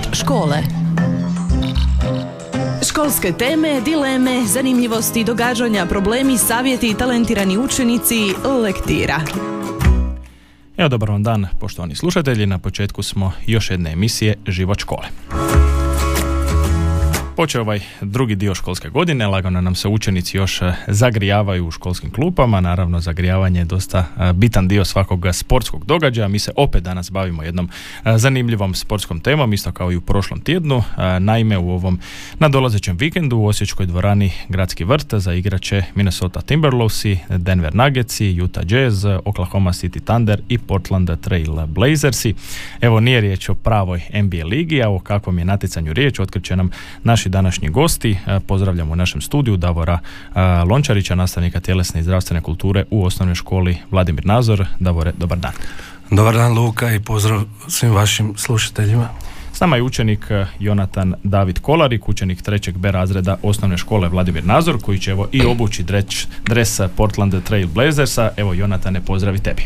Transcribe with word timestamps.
Život 0.00 0.16
škole. 0.16 0.56
Školske 2.88 3.32
teme, 3.32 3.80
dileme, 3.80 4.46
zanimljivosti, 4.46 5.24
događanja, 5.24 5.86
problemi, 5.86 6.38
savjeti, 6.38 6.94
talentirani 6.94 7.58
učenici, 7.58 8.34
lektira. 8.62 9.20
Evo 10.76 10.88
dobar 10.88 11.10
vam 11.10 11.22
dan, 11.22 11.46
poštovani 11.60 11.94
slušatelji. 11.94 12.46
Na 12.46 12.58
početku 12.58 13.02
smo 13.02 13.32
još 13.46 13.70
jedne 13.70 13.92
emisije 13.92 14.34
Život 14.46 14.78
škole. 14.78 15.06
Počeo 17.40 17.60
ovaj 17.60 17.80
drugi 18.00 18.34
dio 18.34 18.54
školske 18.54 18.88
godine, 18.88 19.26
lagano 19.26 19.60
nam 19.60 19.74
se 19.74 19.88
učenici 19.88 20.36
još 20.36 20.62
e, 20.62 20.72
zagrijavaju 20.86 21.66
u 21.66 21.70
školskim 21.70 22.10
klupama, 22.10 22.60
naravno 22.60 23.00
zagrijavanje 23.00 23.60
je 23.60 23.64
dosta 23.64 23.98
e, 23.98 24.32
bitan 24.32 24.68
dio 24.68 24.84
svakog 24.84 25.26
sportskog 25.32 25.84
događaja. 25.84 26.28
Mi 26.28 26.38
se 26.38 26.52
opet 26.56 26.82
danas 26.82 27.10
bavimo 27.10 27.42
jednom 27.42 27.68
e, 28.04 28.18
zanimljivom 28.18 28.74
sportskom 28.74 29.20
temom, 29.20 29.52
isto 29.52 29.72
kao 29.72 29.92
i 29.92 29.96
u 29.96 30.00
prošlom 30.00 30.40
tjednu. 30.40 30.82
Naime, 31.20 31.58
u 31.58 31.70
ovom 31.70 32.00
nadolazećem 32.38 32.96
vikendu 32.96 33.36
u 33.36 33.46
Osječkoj 33.46 33.86
dvorani 33.86 34.32
Gradski 34.48 34.84
vrt 34.84 35.14
za 35.14 35.34
igraće 35.34 35.82
Minnesota 35.94 36.40
Timberwolvesi, 36.40 37.18
Denver 37.28 37.74
Nuggetsi, 37.74 38.42
Utah 38.42 38.64
Jazz, 38.68 39.04
Oklahoma 39.24 39.72
City 39.72 40.00
Thunder 40.04 40.40
i 40.48 40.58
Portland 40.58 41.10
Trail 41.20 41.66
Blazersi. 41.66 42.34
Evo 42.80 43.00
nije 43.00 43.20
riječ 43.20 43.48
o 43.48 43.54
pravoj 43.54 44.00
NBA 44.14 44.46
ligi, 44.46 44.82
a 44.82 44.90
o 44.90 44.98
kakvom 44.98 45.38
je 45.38 45.44
natjecanju 45.44 45.92
riječ 45.92 46.18
otkriće 46.18 46.56
nam 46.56 46.70
naši 47.04 47.29
današnji 47.30 47.68
gosti. 47.68 48.18
E, 48.26 48.40
pozdravljam 48.40 48.90
u 48.90 48.96
našem 48.96 49.20
studiju 49.20 49.56
Davora 49.56 49.98
e, 49.98 50.40
Lončarića, 50.70 51.14
nastavnika 51.14 51.60
tjelesne 51.60 52.00
i 52.00 52.02
zdravstvene 52.02 52.40
kulture 52.40 52.84
u 52.90 53.04
osnovnoj 53.04 53.34
školi 53.34 53.76
Vladimir 53.90 54.26
Nazor. 54.26 54.66
Davore, 54.80 55.12
dobar 55.18 55.38
dan. 55.38 55.52
Dobar 56.10 56.34
dan 56.34 56.52
Luka 56.52 56.92
i 56.92 57.00
pozdrav 57.00 57.42
svim 57.68 57.92
vašim 57.92 58.34
slušateljima. 58.36 59.08
S 59.52 59.60
nama 59.60 59.76
je 59.76 59.82
učenik 59.82 60.30
e, 60.30 60.46
Jonatan 60.58 61.14
David 61.22 61.58
Kolarik, 61.58 62.08
učenik 62.08 62.42
trećeg 62.42 62.78
B 62.78 62.90
razreda 62.90 63.36
osnovne 63.42 63.78
škole 63.78 64.08
Vladimir 64.08 64.44
Nazor, 64.44 64.78
koji 64.82 64.98
će 64.98 65.10
evo 65.10 65.28
i 65.32 65.44
obući 65.44 65.82
dres, 65.82 66.26
dres 66.44 66.80
Portland 66.96 67.34
Trail 67.44 67.68
Blazersa. 67.68 68.30
Evo 68.36 68.54
Jonatane, 68.54 69.00
pozdravi 69.00 69.38
tebi. 69.38 69.62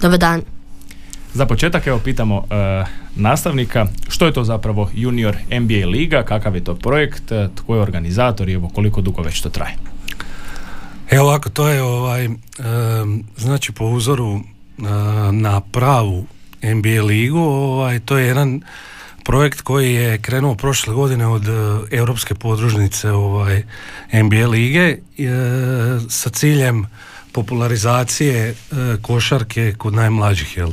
Dobar 0.00 0.18
dan. 0.18 0.42
Za 1.34 1.46
početak 1.46 1.86
evo 1.86 1.98
pitamo 1.98 2.36
uh, 2.36 2.44
nastavnika 3.16 3.86
što 4.08 4.26
je 4.26 4.32
to 4.32 4.44
zapravo 4.44 4.90
Junior 4.94 5.36
NBA 5.50 5.86
liga, 5.86 6.22
kakav 6.22 6.54
je 6.54 6.64
to 6.64 6.74
projekt, 6.74 7.32
e, 7.32 7.48
tko 7.54 7.74
je 7.74 7.80
organizator 7.80 8.48
i 8.48 8.52
evo 8.52 8.68
koliko 8.68 9.00
dugo 9.00 9.22
već 9.22 9.40
to 9.40 9.48
traje. 9.48 9.74
Evo 11.10 11.24
ovako, 11.24 11.48
to 11.48 11.68
je 11.68 11.82
ovaj, 11.82 12.28
znači 13.36 13.72
po 13.72 13.84
uzoru 13.84 14.40
na 15.32 15.60
pravu 15.60 16.26
NBA 16.62 17.02
ligu, 17.02 17.38
ovaj, 17.38 18.00
to 18.00 18.18
je 18.18 18.26
jedan 18.26 18.60
projekt 19.24 19.60
koji 19.60 19.94
je 19.94 20.18
krenuo 20.18 20.54
prošle 20.54 20.94
godine 20.94 21.26
od 21.26 21.42
europske 21.90 22.34
podružnice 22.34 23.10
ovaj, 23.10 23.62
NBA 24.12 24.46
lige 24.46 24.96
sa 26.08 26.30
ciljem 26.30 26.86
popularizacije 27.32 28.48
e, 28.48 28.54
košarke 29.02 29.74
kod 29.78 29.94
najmlađih 29.94 30.56
jel. 30.56 30.68
E, 30.68 30.72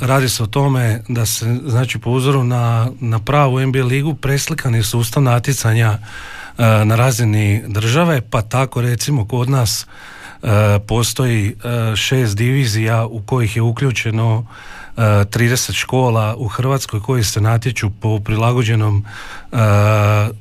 radi 0.00 0.28
se 0.28 0.42
o 0.42 0.46
tome 0.46 1.02
da 1.08 1.26
se 1.26 1.58
znači 1.66 1.98
po 1.98 2.10
uzoru 2.10 2.44
na, 2.44 2.90
na 3.00 3.18
pravu 3.18 3.60
NBA 3.60 3.84
ligu 3.84 4.14
preslikan 4.14 4.74
je 4.74 4.82
sustav 4.82 5.22
natjecanja 5.22 5.98
e, 5.98 5.98
na 6.84 6.96
razini 6.96 7.62
države 7.66 8.20
pa 8.30 8.42
tako 8.42 8.80
recimo 8.80 9.26
kod 9.26 9.50
nas 9.50 9.86
postoji 10.86 11.56
šest 11.96 12.36
divizija 12.36 13.06
u 13.06 13.22
kojih 13.22 13.56
je 13.56 13.62
uključeno 13.62 14.46
30 14.96 15.72
škola 15.72 16.34
u 16.36 16.48
Hrvatskoj 16.48 17.00
koji 17.00 17.24
se 17.24 17.40
natječu 17.40 17.90
po 18.00 18.20
prilagođenom 18.20 19.04
e, 19.04 19.56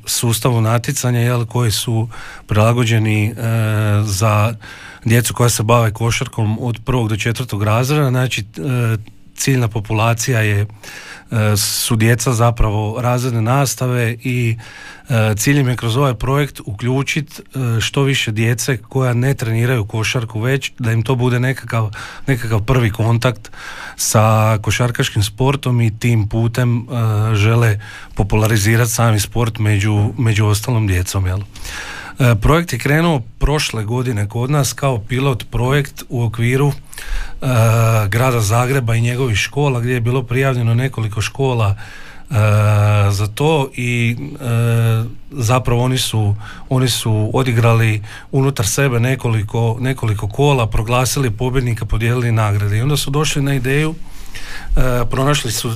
sustavu 0.05 0.61
natjecanja 0.61 1.19
jel, 1.19 1.45
koji 1.45 1.71
su 1.71 2.09
prilagođeni 2.47 3.25
e, 3.25 3.33
za 4.03 4.53
djecu 5.05 5.33
koja 5.33 5.49
se 5.49 5.63
bave 5.63 5.91
košarkom 5.91 6.57
od 6.61 6.79
prvog 6.85 7.09
do 7.09 7.17
četvrtog 7.17 7.63
razreda. 7.63 8.09
Znači 8.09 8.41
e, 8.41 9.14
ciljna 9.35 9.67
populacija 9.67 10.39
je 10.39 10.65
su 11.57 11.95
djeca 11.95 12.33
zapravo 12.33 13.01
razredne 13.01 13.41
nastave 13.41 14.15
i 14.23 14.57
e, 15.09 15.35
ciljem 15.37 15.67
je 15.67 15.75
kroz 15.75 15.97
ovaj 15.97 16.13
projekt 16.13 16.61
uključiti 16.65 17.41
e, 17.41 17.81
što 17.81 18.03
više 18.03 18.31
djece 18.31 18.77
koja 18.77 19.13
ne 19.13 19.33
treniraju 19.33 19.85
košarku 19.85 20.39
već, 20.39 20.71
da 20.79 20.91
im 20.91 21.03
to 21.03 21.15
bude 21.15 21.39
nekakav, 21.39 21.91
nekakav 22.27 22.61
prvi 22.61 22.91
kontakt 22.91 23.51
sa 23.95 24.57
košarkaškim 24.61 25.23
sportom 25.23 25.81
i 25.81 25.99
tim 25.99 26.29
putem 26.29 26.77
e, 26.77 26.85
žele 27.35 27.79
popularizirati 28.15 28.91
sami 28.91 29.19
sport 29.19 29.59
među, 29.59 30.13
među 30.17 30.45
ostalom 30.45 30.87
djecom. 30.87 31.25
Jel? 31.25 31.39
Projekt 32.41 32.73
je 32.73 32.79
krenuo 32.79 33.21
prošle 33.39 33.83
godine 33.83 34.29
kod 34.29 34.51
nas 34.51 34.73
kao 34.73 34.99
pilot 34.99 35.45
projekt 35.51 36.03
u 36.09 36.23
okviru 36.23 36.71
grada 38.07 38.39
Zagreba 38.39 38.95
i 38.95 39.01
njegovih 39.01 39.37
škola 39.37 39.79
gdje 39.79 39.93
je 39.93 40.01
bilo 40.01 40.23
prijavljeno 40.23 40.73
nekoliko 40.73 41.21
škola 41.21 41.75
za 43.11 43.27
to 43.35 43.69
i 43.73 44.17
zapravo 45.31 45.83
oni 45.83 45.97
su, 45.97 46.35
oni 46.69 46.89
su 46.89 47.31
odigrali 47.33 48.03
unutar 48.31 48.67
sebe 48.67 48.99
nekoliko, 48.99 49.77
nekoliko 49.79 50.27
kola, 50.27 50.67
proglasili 50.67 51.31
pobjednika, 51.31 51.85
podijelili 51.85 52.31
nagrade. 52.31 52.77
I 52.77 52.81
onda 52.81 52.97
su 52.97 53.11
došli 53.11 53.41
na 53.41 53.55
ideju, 53.55 53.95
pronašli 55.09 55.51
su 55.51 55.73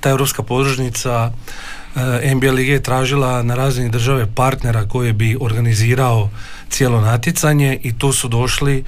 ta 0.00 0.10
europska 0.10 0.42
podružnica 0.42 1.32
NBA 2.34 2.52
lige 2.52 2.72
je 2.72 2.82
tražila 2.82 3.42
na 3.42 3.54
razini 3.54 3.88
države 3.88 4.26
partnera 4.34 4.88
koji 4.88 5.12
bi 5.12 5.36
organizirao 5.40 6.30
cijelo 6.68 7.00
natjecanje 7.00 7.78
i 7.82 7.98
tu 7.98 8.12
su 8.12 8.28
došli 8.28 8.84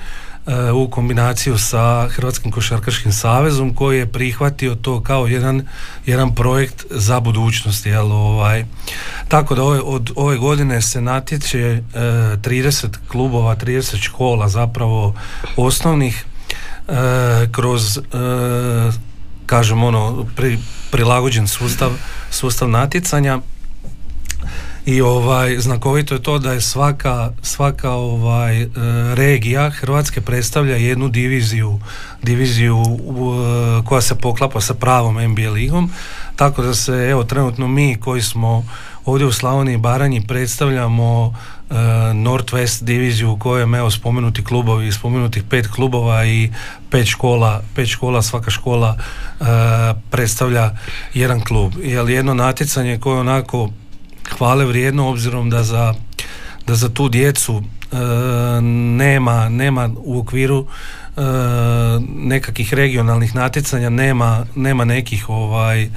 E, 0.46 0.72
u 0.72 0.90
kombinaciju 0.90 1.58
sa 1.58 2.08
Hrvatskim 2.08 2.52
košarkaškim 2.52 3.12
savezom 3.12 3.74
koji 3.74 3.98
je 3.98 4.06
prihvatio 4.06 4.74
to 4.74 5.02
kao 5.02 5.26
jedan, 5.26 5.66
jedan 6.06 6.34
projekt 6.34 6.84
za 6.90 7.20
budućnost. 7.20 7.86
Jel, 7.86 8.12
ovaj. 8.12 8.64
Tako 9.28 9.54
da 9.54 9.62
ove, 9.62 9.80
od 9.80 10.10
ove 10.16 10.36
godine 10.36 10.82
se 10.82 11.00
natječe 11.00 11.58
e, 11.58 11.82
30 12.36 12.86
klubova, 13.08 13.56
30 13.56 14.02
škola 14.02 14.48
zapravo 14.48 15.14
osnovnih 15.56 16.24
e, 16.88 16.92
kroz 17.52 17.98
e, 17.98 18.02
kažem 19.46 19.82
ono 19.82 20.26
pri, 20.36 20.58
prilagođen 20.90 21.48
sustav, 21.48 21.90
sustav 22.30 22.68
natjecanja. 22.68 23.38
I 24.86 25.00
ovaj 25.00 25.58
znakovito 25.58 26.14
je 26.14 26.22
to 26.22 26.38
da 26.38 26.52
je 26.52 26.60
svaka 26.60 27.30
svaka 27.42 27.90
ovaj 27.90 28.62
e, 28.62 28.68
regija 29.14 29.70
Hrvatske 29.70 30.20
predstavlja 30.20 30.76
jednu 30.76 31.08
diviziju 31.08 31.80
diviziju 32.22 32.82
e, 32.82 33.84
koja 33.84 34.00
se 34.00 34.14
poklapa 34.14 34.60
sa 34.60 34.74
pravom 34.74 35.30
NBA 35.30 35.50
ligom. 35.50 35.90
Tako 36.36 36.62
da 36.62 36.74
se 36.74 36.92
evo 36.92 37.24
trenutno 37.24 37.68
mi 37.68 37.96
koji 38.00 38.22
smo 38.22 38.64
ovdje 39.04 39.26
u 39.26 39.32
Slavoniji 39.32 39.74
i 39.74 39.78
Baranji 39.78 40.26
predstavljamo 40.26 41.26
uh, 41.26 41.76
Northwest 42.14 42.82
diviziju 42.82 43.32
u 43.32 43.38
kojem 43.38 43.74
evo 43.74 43.90
spomenuti 43.90 44.44
klubovi 44.44 44.92
spomenutih 44.92 45.42
pet 45.50 45.66
klubova 45.66 46.24
i 46.24 46.50
pet 46.90 47.06
škola 47.06 47.62
pet 47.74 47.88
škola 47.88 48.22
svaka 48.22 48.50
škola 48.50 48.96
predstavlja 50.10 50.70
jedan 51.14 51.40
klub. 51.40 51.72
Jer 51.82 52.08
jedno 52.08 52.34
natjecanje 52.34 52.98
koje 52.98 53.20
onako 53.20 53.70
hvale 54.38 54.64
vrijedno 54.64 55.08
obzirom 55.08 55.50
da 55.50 55.62
za, 55.62 55.94
da 56.66 56.74
za 56.74 56.88
tu 56.88 57.08
djecu 57.08 57.62
e, 57.92 57.96
nema, 58.96 59.48
nema 59.48 59.90
u 59.96 60.18
okviru 60.18 60.66
nekakvih 62.08 62.74
regionalnih 62.74 63.34
natjecanja 63.34 63.90
nema, 63.90 64.46
nema 64.54 64.84
nekih 64.84 65.28
ovaj 65.28 65.82
e, 65.82 65.88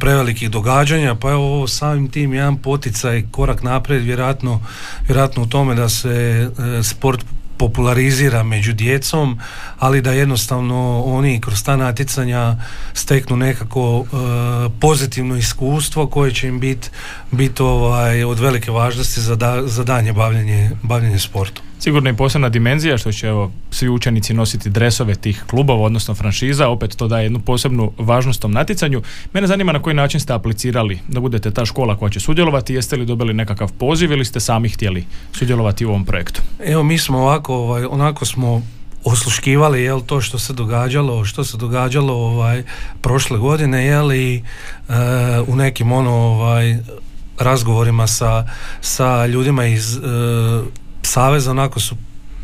prevelikih 0.00 0.50
događanja 0.50 1.14
pa 1.14 1.30
evo 1.30 1.56
ovo 1.56 1.68
samim 1.68 2.08
tim 2.08 2.34
jedan 2.34 2.56
poticaj 2.56 3.24
korak 3.30 3.62
naprijed 3.62 4.02
vjerojatno, 4.02 4.60
vjerojatno 5.06 5.42
u 5.42 5.46
tome 5.46 5.74
da 5.74 5.88
se 5.88 6.50
sport 6.82 7.24
popularizira 7.60 8.42
među 8.42 8.72
djecom, 8.72 9.38
ali 9.78 10.00
da 10.00 10.12
jednostavno 10.12 11.02
oni 11.06 11.40
kroz 11.40 11.62
ta 11.62 11.76
natjecanja 11.76 12.56
steknu 12.94 13.36
nekako 13.36 14.04
e, 14.04 14.14
pozitivno 14.80 15.36
iskustvo 15.36 16.06
koje 16.06 16.34
će 16.34 16.48
im 16.48 16.60
biti 16.60 16.88
bit, 17.30 17.60
ovaj, 17.60 18.24
od 18.24 18.38
velike 18.38 18.70
važnosti 18.70 19.20
za, 19.20 19.36
da, 19.36 19.66
za 19.66 19.84
danje 19.84 20.12
bavljenje, 20.12 20.70
bavljenje 20.82 21.18
sportom. 21.18 21.69
Sigurno 21.82 22.10
i 22.10 22.16
posebna 22.16 22.48
dimenzija 22.48 22.98
što 22.98 23.12
će 23.12 23.26
evo, 23.26 23.52
svi 23.70 23.88
učenici 23.88 24.34
nositi 24.34 24.70
dresove 24.70 25.14
tih 25.14 25.44
klubova, 25.46 25.82
odnosno 25.82 26.14
franšiza, 26.14 26.68
opet 26.68 26.96
to 26.96 27.08
daje 27.08 27.24
jednu 27.24 27.40
posebnu 27.40 27.92
važnost 27.98 28.40
tom 28.40 28.52
natjecanju. 28.52 29.02
Mene 29.32 29.46
zanima 29.46 29.72
na 29.72 29.82
koji 29.82 29.94
način 29.94 30.20
ste 30.20 30.32
aplicirali 30.32 30.98
da 31.08 31.20
budete 31.20 31.50
ta 31.50 31.66
škola 31.66 31.96
koja 31.96 32.10
će 32.10 32.20
sudjelovati, 32.20 32.74
jeste 32.74 32.96
li 32.96 33.06
dobili 33.06 33.34
nekakav 33.34 33.72
poziv 33.72 34.12
ili 34.12 34.24
ste 34.24 34.40
sami 34.40 34.68
htjeli 34.68 35.04
sudjelovati 35.32 35.84
u 35.84 35.88
ovom 35.88 36.04
projektu? 36.04 36.42
Evo 36.64 36.82
mi 36.82 36.98
smo 36.98 37.18
ovako, 37.18 37.54
ovaj, 37.54 37.84
onako 37.84 38.24
smo 38.24 38.62
osluškivali 39.04 39.82
jel 39.82 40.00
to 40.00 40.20
što 40.20 40.38
se 40.38 40.52
događalo 40.52 41.24
što 41.24 41.44
se 41.44 41.56
događalo 41.56 42.14
ovaj 42.14 42.62
prošle 43.00 43.38
godine 43.38 43.86
jel 43.86 44.12
i 44.12 44.42
u 45.46 45.56
nekim 45.56 45.92
ono 45.92 46.10
ovaj 46.10 46.78
razgovorima 47.38 48.06
sa, 48.06 48.46
sa 48.80 49.26
ljudima 49.26 49.66
iz 49.66 49.96
e, 49.96 50.00
saveza 51.10 51.50
onako 51.50 51.80
su 51.80 51.96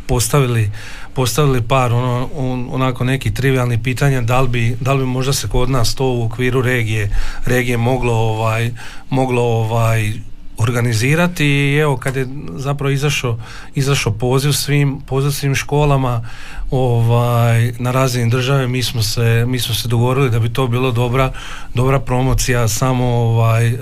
postavili 0.07 0.71
postavili 1.15 1.63
par 1.63 1.93
ono, 1.93 2.29
onako 2.71 3.05
neki 3.05 3.35
trivialni 3.35 3.83
pitanja 3.83 4.21
da 4.21 4.41
li, 4.41 4.49
bi, 4.49 4.77
da 4.81 4.93
li 4.93 4.99
bi 4.99 5.07
možda 5.07 5.33
se 5.33 5.49
kod 5.49 5.71
nas 5.71 5.95
to 5.95 6.07
u 6.07 6.25
okviru 6.25 6.63
regije 6.63 7.17
regije 7.45 7.77
moglo 7.77 8.13
ovaj 8.13 8.71
moglo 9.11 9.43
ovaj 9.43 10.13
organizirati 10.59 11.47
i 11.47 11.77
evo 11.77 11.97
kad 11.97 12.17
je 12.17 12.29
zapravo 12.57 12.91
izašao, 12.91 13.39
izašao 13.75 14.13
poziv 14.13 14.53
svim, 14.53 15.01
poziv 15.07 15.31
svim 15.31 15.55
školama 15.55 16.29
ovaj, 16.71 17.73
na 17.79 17.91
razini 17.91 18.31
države 18.31 18.69
mi 18.69 18.83
smo 18.83 19.03
se, 19.03 19.45
mi 19.47 19.59
smo 19.59 19.75
se 19.75 19.89
dogovorili 19.89 20.31
da 20.31 20.39
bi 20.39 20.53
to 20.53 20.67
bilo 20.67 20.93
dobra, 20.93 21.33
dobra 21.75 22.01
promocija 22.01 22.69
samo 22.69 23.07
ovaj, 23.07 23.69
e, 23.69 23.77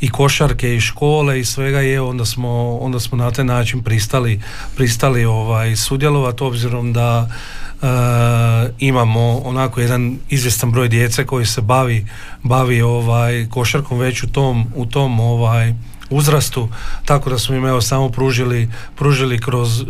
i 0.00 0.08
košarke 0.08 0.76
i 0.76 0.80
škole 0.80 1.40
i 1.40 1.44
svega 1.44 1.80
je 1.80 2.00
onda 2.00 2.24
smo, 2.24 2.78
onda 2.78 3.00
smo 3.00 3.18
na 3.18 3.30
taj 3.30 3.44
način 3.44 3.82
pristali, 3.82 4.40
pristali 4.76 5.24
ovaj, 5.24 5.76
sudjelovati 5.76 6.44
obzirom 6.44 6.92
da 6.92 7.28
imamo 8.78 9.38
onako 9.38 9.80
jedan 9.80 10.18
izvjestan 10.28 10.72
broj 10.72 10.88
djece 10.88 11.26
koji 11.26 11.46
se 11.46 11.60
bavi, 11.60 12.06
bavi 12.42 12.82
ovaj 12.82 13.46
košarkom 13.50 13.98
već 13.98 14.22
u 14.22 14.28
tom, 14.28 14.66
u 14.74 14.86
tom 14.86 15.20
ovaj 15.20 15.74
uzrastu, 16.10 16.68
tako 17.04 17.30
da 17.30 17.38
smo 17.38 17.54
im 17.54 17.66
evo 17.66 17.80
samo 17.80 18.08
pružili, 18.08 18.70
pružili 18.96 19.38
kroz 19.38 19.80
e, 19.80 19.84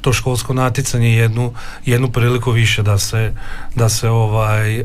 to 0.00 0.12
školsko 0.12 0.54
natjecanje 0.54 1.16
jednu, 1.16 1.52
jednu 1.86 2.10
priliku 2.10 2.50
više 2.50 2.82
da 2.82 2.98
se, 2.98 3.34
da 3.74 3.88
se 3.88 4.08
ovaj 4.08 4.78
e, 4.78 4.84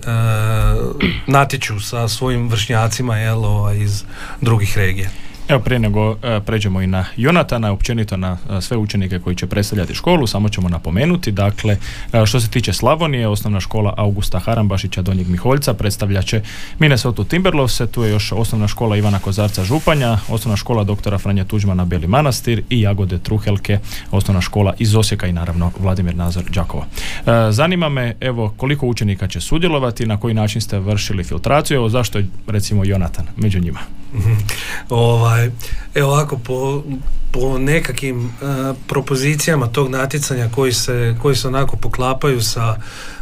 natječu 1.28 1.80
sa 1.80 2.08
svojim 2.08 2.50
vršnjacima 2.50 3.18
jel, 3.18 3.46
ovaj, 3.46 3.78
iz 3.78 4.04
drugih 4.42 4.78
regija. 4.78 5.10
Evo 5.48 5.60
prije 5.60 5.80
nego 5.80 6.12
e, 6.12 6.40
pređemo 6.46 6.82
i 6.82 6.88
na 6.88 7.06
Jonatana, 7.18 7.72
općenito 7.72 8.18
na 8.18 8.38
e, 8.50 8.62
sve 8.62 8.78
učenike 8.78 9.20
koji 9.20 9.36
će 9.36 9.48
predstavljati 9.48 9.94
školu, 9.94 10.28
samo 10.28 10.50
ćemo 10.50 10.70
napomenuti, 10.70 11.32
dakle, 11.32 11.78
e, 12.14 12.26
što 12.26 12.40
se 12.40 12.50
tiče 12.50 12.74
Slavonije, 12.74 13.28
osnovna 13.28 13.60
škola 13.60 13.94
Augusta 13.98 14.40
Harambašića 14.40 15.02
Donjeg 15.02 15.28
Miholjca 15.28 15.74
predstavljat 15.74 16.26
će 16.26 16.42
Minnesota 16.80 17.24
Timberlovse, 17.24 17.88
tu 17.88 18.04
je 18.04 18.12
još 18.12 18.32
osnovna 18.32 18.68
škola 18.68 18.98
Ivana 18.98 19.20
Kozarca 19.20 19.64
Županja, 19.64 20.18
osnovna 20.30 20.58
škola 20.58 20.84
doktora 20.84 21.18
Franja 21.18 21.44
Tuđmana 21.44 21.86
Beli 21.86 22.08
Manastir 22.08 22.64
i 22.70 22.82
Jagode 22.82 23.18
Truhelke, 23.18 23.80
osnovna 24.12 24.42
škola 24.42 24.74
iz 24.80 24.96
Osijeka 24.96 25.28
i 25.28 25.34
naravno 25.34 25.72
Vladimir 25.80 26.16
Nazor 26.16 26.44
Đakova. 26.44 26.86
Zanima 27.52 27.90
me, 27.90 28.16
evo, 28.22 28.54
koliko 28.58 28.88
učenika 28.88 29.28
će 29.28 29.42
sudjelovati, 29.42 30.06
na 30.06 30.20
koji 30.20 30.34
način 30.34 30.62
ste 30.62 30.80
vršili 30.80 31.24
filtraciju, 31.24 31.76
evo 31.76 31.90
zašto 31.90 32.18
je 32.18 32.28
recimo 32.48 32.86
Jonatan 32.86 33.26
među 33.38 33.60
njima? 33.60 33.80
Mhm. 34.16 34.34
ovaj, 34.90 35.50
evo 35.96 36.12
ovako 36.12 36.38
po, 36.38 36.84
po 37.32 37.58
nekakvim 37.58 38.26
e, 38.26 38.30
propozicijama 38.88 39.68
tog 39.68 39.90
natjecanja 39.90 40.50
koji 40.56 40.74
se, 40.74 41.16
koji 41.22 41.36
se 41.36 41.48
onako 41.48 41.78
poklapaju 41.78 42.42
sa 42.42 42.78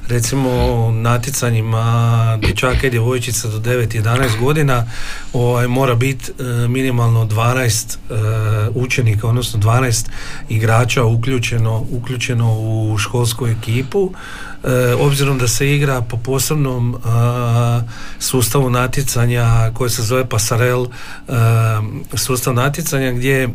recimo 0.08 0.92
natjecanjima 0.92 2.38
dječaka 2.42 2.88
i 2.88 2.90
djevojčica 2.90 3.48
do 3.48 3.60
9-11 3.60 4.40
godina 4.40 4.86
ovaj, 5.34 5.68
mora 5.68 5.96
biti 5.96 6.32
e, 6.32 6.44
minimalno 6.68 7.26
12 7.26 7.98
e, 8.10 8.70
učenika, 8.76 9.28
odnosno 9.28 9.60
12 9.60 10.06
igrača 10.50 11.04
uključeno, 11.04 11.86
uključeno 11.92 12.54
u 12.60 12.98
školsku 12.98 13.48
ekipu. 13.48 14.12
E, 14.64 14.94
obzirom 14.94 15.38
da 15.38 15.48
se 15.48 15.76
igra 15.76 16.02
po 16.02 16.18
posebnom 16.18 16.98
sustavu 18.20 18.70
natjecanja 18.70 19.72
koji 19.74 19.90
se 19.90 20.04
zove 20.04 20.30
Pasarel 20.30 20.86
sustav 22.14 22.54
gdje 23.16 23.44
e, 23.44 23.50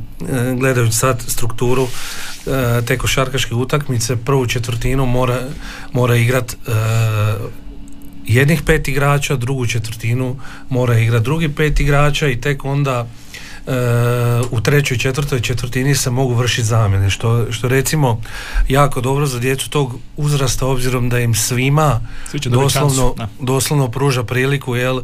gledajući 0.59 0.97
sad 0.97 1.23
strukturu 1.27 1.87
e, 2.47 2.83
te 2.87 2.99
košarkaške 2.99 3.55
utakmice 3.55 4.17
prvu 4.17 4.47
četvrtinu 4.47 5.07
mora, 5.07 5.39
mora 5.93 6.17
igrat 6.17 6.57
jednih 8.27 8.63
pet 8.63 8.89
igrača, 8.89 9.37
drugu 9.37 9.67
četvrtinu 9.67 10.37
mora 10.69 10.99
igrati 10.99 11.25
drugi 11.25 11.49
pet 11.49 11.81
igrača 11.81 12.29
i 12.29 12.41
tek 12.41 12.65
onda 12.65 13.07
u 14.51 14.61
trećoj 14.61 14.99
četvrtoj 14.99 15.41
četvrtini 15.41 15.95
se 15.95 16.11
mogu 16.11 16.35
vršiti 16.35 16.65
zamjene 16.67 17.11
što, 17.11 17.53
što 17.53 17.69
recimo 17.69 18.21
jako 18.69 19.01
dobro 19.01 19.27
za 19.27 19.39
djecu 19.39 19.71
tog 19.71 19.95
uzrasta 20.17 20.67
obzirom 20.67 21.09
da 21.09 21.19
im 21.19 21.35
svima 21.35 22.01
doslovno, 22.45 23.15
doslovno 23.41 23.89
pruža 23.89 24.25
priliku 24.25 24.77
jel, 24.77 24.99
e, 24.99 25.03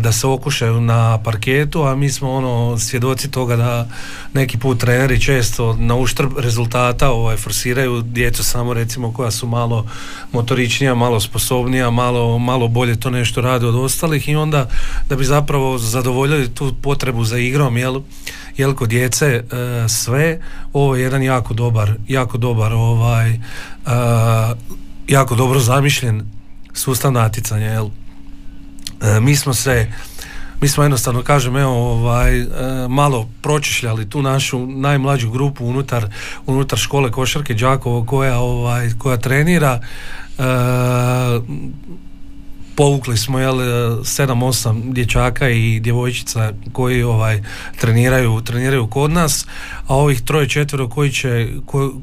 da 0.00 0.12
se 0.12 0.26
okušaju 0.26 0.80
na 0.80 1.18
parketu 1.24 1.82
a 1.82 1.94
mi 1.94 2.10
smo 2.10 2.32
ono 2.32 2.78
svjedoci 2.78 3.30
toga 3.30 3.56
da 3.56 3.88
neki 4.32 4.58
put 4.58 4.80
treneri 4.80 5.20
često 5.20 5.76
na 5.78 5.96
uštrb 5.96 6.38
rezultata 6.38 7.10
ovaj, 7.10 7.36
forsiraju 7.36 8.02
djecu 8.02 8.44
samo 8.44 8.74
recimo 8.74 9.12
koja 9.12 9.30
su 9.30 9.46
malo 9.46 9.86
motoričnija, 10.32 10.94
malo 10.94 11.20
sposobnija, 11.20 11.90
malo, 11.90 12.38
malo 12.38 12.68
bolje 12.68 13.00
to 13.00 13.10
nešto 13.10 13.40
rade 13.40 13.66
od 13.66 13.74
ostalih 13.74 14.28
i 14.28 14.36
onda 14.36 14.68
da 15.08 15.16
bi 15.16 15.24
zapravo 15.24 15.78
zadovoljili 15.78 16.48
tu 16.54 16.74
potrebu 16.82 17.24
za 17.24 17.38
igrom 17.38 17.76
jel, 17.76 17.87
jel 18.56 18.74
kod 18.74 18.88
djece 18.88 19.26
e, 19.26 19.42
sve 19.88 20.40
ovo 20.72 20.96
je 20.96 21.02
jedan 21.02 21.22
jako 21.22 21.54
dobar 21.54 21.94
jako 22.08 22.38
dobar 22.38 22.72
ovaj 22.72 23.30
e, 23.30 23.38
jako 25.08 25.34
dobro 25.34 25.60
zamišljen 25.60 26.22
sustav 26.72 27.12
natjecanja 27.12 27.66
jel. 27.66 27.88
E, 29.00 29.20
mi 29.20 29.36
smo 29.36 29.54
se 29.54 29.92
mi 30.60 30.68
smo 30.68 30.82
jednostavno 30.82 31.22
kažem 31.22 31.56
evo 31.56 31.92
ovaj 31.92 32.46
malo 32.88 33.28
pročišljali 33.42 34.10
tu 34.10 34.22
našu 34.22 34.66
najmlađu 34.66 35.30
grupu 35.30 35.66
unutar 35.66 36.06
unutar 36.46 36.78
škole 36.78 37.10
košarke 37.10 37.54
Đakovo 37.54 38.04
koja 38.04 38.38
ovaj 38.38 38.90
koja 38.98 39.16
trenira 39.16 39.80
povukli 42.78 43.16
smo 43.16 43.38
jel 43.38 43.56
7-8 43.56 44.92
dječaka 44.92 45.48
i 45.48 45.80
djevojčica 45.80 46.52
koji 46.72 47.02
ovaj 47.02 47.42
treniraju 47.80 48.40
treniraju 48.40 48.86
kod 48.86 49.10
nas 49.10 49.46
a 49.88 49.94
ovih 49.94 50.20
troje 50.22 50.48
četvero 50.48 50.88
koji 50.88 51.12
će, 51.12 51.48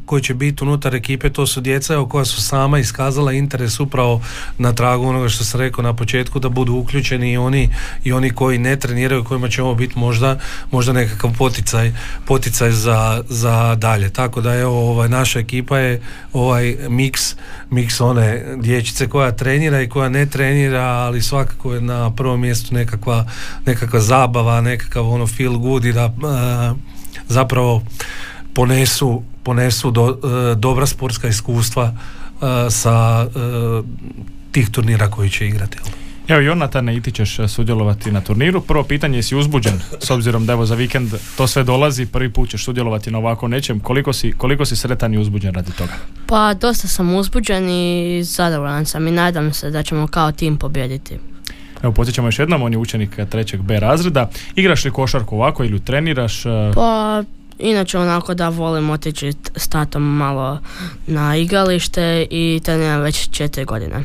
koji 0.06 0.22
će 0.22 0.34
biti 0.34 0.64
unutar 0.64 0.96
ekipe 0.96 1.30
to 1.30 1.48
su 1.48 1.62
djeca 1.62 2.06
koja 2.10 2.26
su 2.26 2.42
sama 2.42 2.80
iskazala 2.80 3.32
interes 3.32 3.80
upravo 3.80 4.22
na 4.58 4.74
tragu 4.74 5.08
onoga 5.08 5.30
što 5.30 5.44
sam 5.44 5.62
rekao 5.62 5.84
na 5.84 5.94
početku 5.94 6.40
da 6.40 6.50
budu 6.50 6.74
uključeni 6.74 7.32
i 7.32 7.38
oni 7.38 7.70
i 8.04 8.12
oni 8.12 8.30
koji 8.30 8.58
ne 8.58 8.80
treniraju 8.80 9.24
kojima 9.24 9.50
će 9.50 9.64
ovo 9.64 9.76
biti 9.76 10.00
možda, 10.00 10.40
možda 10.72 10.94
nekakav 10.94 11.32
poticaj, 11.38 11.94
poticaj 12.26 12.72
za, 12.72 13.24
za 13.30 13.76
dalje. 13.76 14.10
Tako 14.10 14.42
da 14.42 14.54
je 14.54 14.66
ovaj, 14.66 15.10
naša 15.10 15.40
ekipa 15.40 15.80
je 15.80 16.02
ovaj 16.34 16.78
miks 16.90 17.36
miks 17.70 18.02
one 18.02 18.56
dječice 18.58 19.08
koja 19.08 19.32
trenira 19.32 19.82
i 19.82 19.90
koja 19.90 20.10
ne 20.10 20.26
trenira 20.26 20.84
ali 20.84 21.22
svakako 21.22 21.74
je 21.74 21.82
na 21.82 22.16
prvom 22.16 22.42
mjestu 22.42 22.74
nekakva, 22.74 23.26
nekakva 23.66 24.00
zabava 24.00 24.62
nekakav 24.62 25.10
ono 25.10 25.28
feel 25.28 25.58
good 25.58 25.86
i 25.86 25.94
da 25.94 26.14
zapravo 27.28 27.84
ponesu, 28.54 29.24
ponesu 29.44 29.92
do, 29.92 30.10
e, 30.10 30.56
dobra 30.56 30.86
sportska 30.86 31.28
iskustva 31.28 31.94
e, 31.94 32.70
sa 32.70 33.28
e, 33.28 33.40
tih 34.52 34.70
turnira 34.70 35.10
koji 35.10 35.30
će 35.30 35.48
igrati. 35.48 35.78
Evo 36.28 36.42
Jonatane, 36.42 36.96
i 36.96 37.02
ti 37.02 37.12
ćeš 37.12 37.38
sudjelovati 37.48 38.12
na 38.12 38.22
turniru. 38.22 38.62
Prvo 38.62 38.84
pitanje, 38.84 39.18
jesi 39.18 39.36
uzbuđen 39.36 39.80
s 40.00 40.10
obzirom 40.10 40.46
da 40.46 40.54
evo 40.54 40.66
za 40.66 40.76
vikend 40.76 41.14
to 41.38 41.48
sve 41.48 41.64
dolazi, 41.64 42.06
prvi 42.06 42.30
put 42.30 42.50
ćeš 42.50 42.66
sudjelovati 42.66 43.12
na 43.12 43.18
ovako 43.18 43.48
nečem. 43.48 43.80
Koliko 43.80 44.14
si, 44.14 44.32
koliko 44.32 44.66
si 44.66 44.76
sretan 44.76 45.14
i 45.14 45.18
uzbuđen 45.18 45.54
radi 45.54 45.72
toga? 45.72 45.94
Pa 46.28 46.54
dosta 46.54 46.88
sam 46.88 47.16
uzbuđen 47.16 47.70
i 47.70 48.24
zadovoljan 48.24 48.86
sam 48.86 49.08
i 49.08 49.12
nadam 49.12 49.54
se 49.54 49.72
da 49.72 49.84
ćemo 49.84 50.08
kao 50.08 50.32
tim 50.32 50.58
pobijediti. 50.58 51.20
Evo, 51.84 51.94
podsjećamo 51.94 52.28
još 52.28 52.40
jednom, 52.40 52.62
on 52.62 52.72
je 52.72 52.78
učenik 52.78 53.20
trećeg 53.30 53.62
B 53.62 53.80
razreda. 53.80 54.30
Igraš 54.56 54.86
li 54.86 54.92
košarku 54.92 55.36
ovako 55.36 55.64
ili 55.64 55.80
treniraš? 55.80 56.46
E? 56.46 56.72
Pa, 56.76 57.24
inače 57.60 58.00
onako 58.00 58.34
da 58.34 58.50
volim 58.50 58.90
otići 58.90 59.34
s 59.56 59.68
tatom 59.68 60.04
malo 60.04 60.60
na 61.08 61.36
igralište 61.36 62.28
i 62.30 62.62
treniram 62.64 63.02
već 63.02 63.30
četiri 63.30 63.66
godine. 63.66 64.04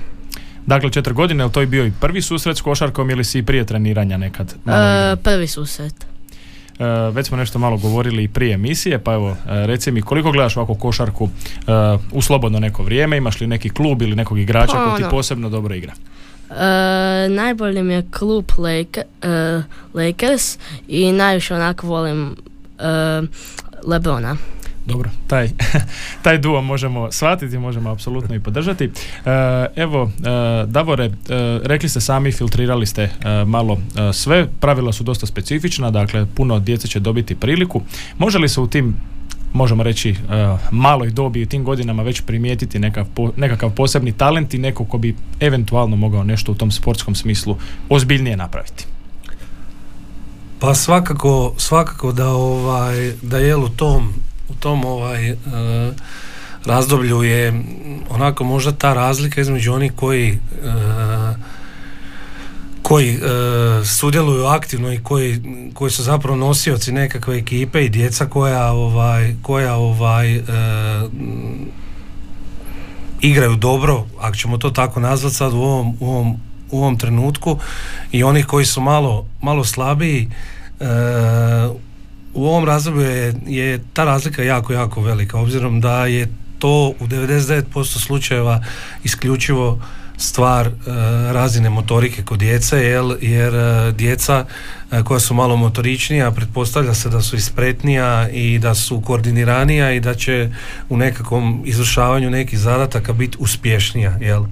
Dakle, 0.67 0.91
četiri 0.91 1.15
godine, 1.15 1.45
je 1.45 1.53
to 1.53 1.61
je 1.61 1.67
bio 1.67 1.87
i 1.87 1.93
prvi 2.01 2.23
susret 2.23 2.57
s 2.57 2.61
košarkom 2.61 3.11
ili 3.11 3.25
si 3.25 3.43
prije 3.43 3.65
treniranja 3.65 4.17
nekad? 4.17 4.55
E, 4.67 5.17
prvi 5.17 5.47
susret. 5.47 5.95
E, 6.79 6.85
već 7.13 7.27
smo 7.27 7.37
nešto 7.37 7.59
malo 7.59 7.77
govorili 7.77 8.23
i 8.23 8.29
prije 8.29 8.55
emisije, 8.55 8.99
pa 8.99 9.15
evo, 9.15 9.37
reci 9.47 9.93
mi 9.93 10.03
koliko 10.03 10.33
gledaš 10.33 10.57
ovako 10.57 10.75
košarku 10.75 11.29
u 12.13 12.23
slobodno 12.23 12.61
neko 12.61 12.83
vrijeme, 12.83 13.17
imaš 13.17 13.41
li 13.41 13.47
neki 13.47 13.69
klub 13.69 14.03
ili 14.03 14.17
nekog 14.17 14.39
igrača 14.39 14.73
pa, 14.73 14.85
koji 14.85 14.97
ti 14.97 15.03
ono, 15.03 15.11
posebno 15.11 15.49
dobro 15.49 15.75
igra? 15.75 15.93
Uh, 16.51 16.57
najbolji 17.31 17.83
mi 17.83 17.95
je 17.95 18.07
klub 18.19 18.45
Lake, 18.59 19.03
Lakers 19.95 20.59
i 20.89 21.13
najviše 21.13 21.55
onako 21.55 21.87
volim 21.87 22.23
uh, 22.31 23.29
Lebrona. 23.87 24.37
dobro, 24.87 25.11
taj, 25.27 25.49
taj 26.25 26.39
duo 26.39 26.63
možemo 26.63 27.13
shvatiti, 27.13 27.59
možemo 27.59 27.91
apsolutno 27.91 28.35
i 28.35 28.41
podržati. 28.41 28.91
Evo, 29.77 30.11
Davore, 30.67 31.11
rekli 31.65 31.89
ste 31.89 32.01
sami, 32.01 32.33
filtrirali 32.33 32.87
ste 32.87 33.11
malo 33.47 33.79
sve, 34.13 34.47
pravila 34.61 34.93
su 34.93 35.05
dosta 35.05 35.27
specifična, 35.27 35.91
dakle 35.91 36.27
puno 36.35 36.59
djece 36.59 36.89
će 36.89 37.01
dobiti 37.01 37.35
priliku. 37.35 37.83
Može 38.19 38.39
li 38.39 38.49
se 38.49 38.61
u 38.61 38.67
tim 38.67 38.97
možemo 39.53 39.83
reći 39.83 40.17
maloj 40.71 41.11
dobi 41.11 41.43
u 41.43 41.47
tim 41.47 41.65
godinama 41.65 42.03
već 42.03 42.21
primijetiti 42.21 42.79
nekakav, 42.79 43.33
nekakav 43.37 43.71
posebni 43.71 44.13
talent 44.13 44.55
i 44.55 44.59
neko 44.59 44.85
ko 44.85 44.99
bi 44.99 45.17
eventualno 45.41 45.97
mogao 45.97 46.25
nešto 46.25 46.53
u 46.53 46.55
tom 46.55 46.71
sportskom 46.71 47.15
smislu 47.15 47.57
ozbiljnije 47.89 48.37
napraviti? 48.37 48.87
Pa 50.59 50.75
svakako, 50.75 51.55
svakako 51.57 52.13
da 52.13 52.29
ovaj 52.29 53.13
da 53.23 53.39
je 53.39 53.57
u 53.57 53.69
tom 53.69 54.13
u 54.49 54.55
tom 54.55 54.85
ovaj 54.85 55.29
e, 55.29 55.37
razdoblju 56.65 57.23
je 57.23 57.63
onako 58.11 58.45
možda 58.45 58.73
ta 58.73 58.95
razlika 58.95 59.41
između 59.41 59.73
onih 59.73 59.93
koji 59.97 60.29
e, 60.29 60.39
koji 62.91 63.15
e, 63.15 63.19
sudjeluju 63.85 64.45
aktivno 64.45 64.93
i 64.93 64.99
koji, 65.03 65.41
koji 65.75 65.91
su 65.91 66.03
zapravo 66.03 66.37
nosioci 66.37 66.93
nekakve 66.93 67.39
ekipe 67.39 67.85
i 67.85 67.89
djeca 67.89 68.27
koja 68.27 68.73
ovaj 68.73 69.35
koja 69.43 69.75
ovaj 69.75 70.43
igraju 73.21 73.57
dobro, 73.57 74.07
ako 74.21 74.37
ćemo 74.37 74.59
to 74.59 74.71
tako 74.71 75.01
nazvati 75.01 75.37
sad 75.37 75.53
u 75.53 75.57
ovom, 75.57 75.97
u 76.01 76.11
ovom, 76.11 76.37
u 76.71 76.79
ovom 76.79 76.99
trenutku 76.99 77.59
i 78.13 78.23
onih 78.25 78.47
koji 78.47 78.67
su 78.67 78.81
malo, 78.81 79.27
malo 79.43 79.65
slabiji 79.65 80.29
u 82.35 82.47
ovom 82.47 82.65
razdoblju 82.65 83.03
je, 83.03 83.35
je 83.47 83.81
ta 83.93 84.05
razlika 84.05 84.43
jako, 84.43 84.73
jako 84.73 85.01
velika, 85.01 85.39
obzirom 85.39 85.81
da 85.81 86.07
je 86.07 86.29
to 86.59 86.95
u 87.01 87.07
99% 87.07 87.99
slučajeva 87.99 88.65
isključivo 89.05 89.81
stvar 90.21 90.67
e, 90.67 90.73
razine 91.33 91.71
motorike 91.71 92.23
kod 92.23 92.39
djece 92.39 92.77
jel, 92.77 93.13
jer 93.21 93.55
e, 93.55 93.93
djeca 93.93 94.45
e, 94.93 95.03
koja 95.03 95.21
su 95.21 95.35
malo 95.35 95.57
motoričnija 95.57 96.31
pretpostavlja 96.31 96.95
se 96.95 97.09
da 97.09 97.21
su 97.23 97.37
ispretnija 97.37 98.29
i 98.29 98.59
da 98.59 98.75
su 98.75 99.01
koordiniranija 99.01 99.93
i 99.93 100.01
da 100.01 100.15
će 100.15 100.51
u 100.89 100.97
nekakvom 100.97 101.63
izvršavanju 101.67 102.31
nekih 102.31 102.59
zadataka 102.59 103.13
biti 103.13 103.37
uspješnija 103.41 104.17
jel. 104.21 104.45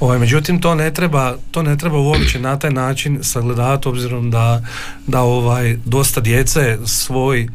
Ovaj, 0.00 0.18
međutim 0.18 0.60
to 0.60 0.74
ne 0.74 0.94
treba 0.94 1.36
to 1.50 1.62
ne 1.62 1.78
treba 1.78 1.98
uopće 1.98 2.40
na 2.40 2.58
taj 2.58 2.70
način 2.70 3.18
sagledavati 3.22 3.88
obzirom 3.88 4.30
da, 4.30 4.62
da 5.06 5.20
ovaj 5.20 5.76
dosta 5.84 6.20
djece 6.20 6.78
svoj 6.84 7.48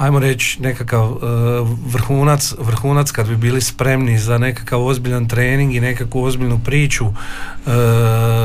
ajmo 0.00 0.18
reći 0.18 0.62
nekakav 0.62 1.10
uh, 1.10 1.20
vrhunac, 1.92 2.54
vrhunac 2.58 3.10
kad 3.10 3.28
bi 3.28 3.36
bili 3.36 3.60
spremni 3.60 4.18
za 4.18 4.38
nekakav 4.38 4.86
ozbiljan 4.86 5.28
trening 5.28 5.74
i 5.74 5.80
nekakvu 5.80 6.22
ozbiljnu 6.22 6.60
priču 6.64 7.06
uh, 7.06 7.14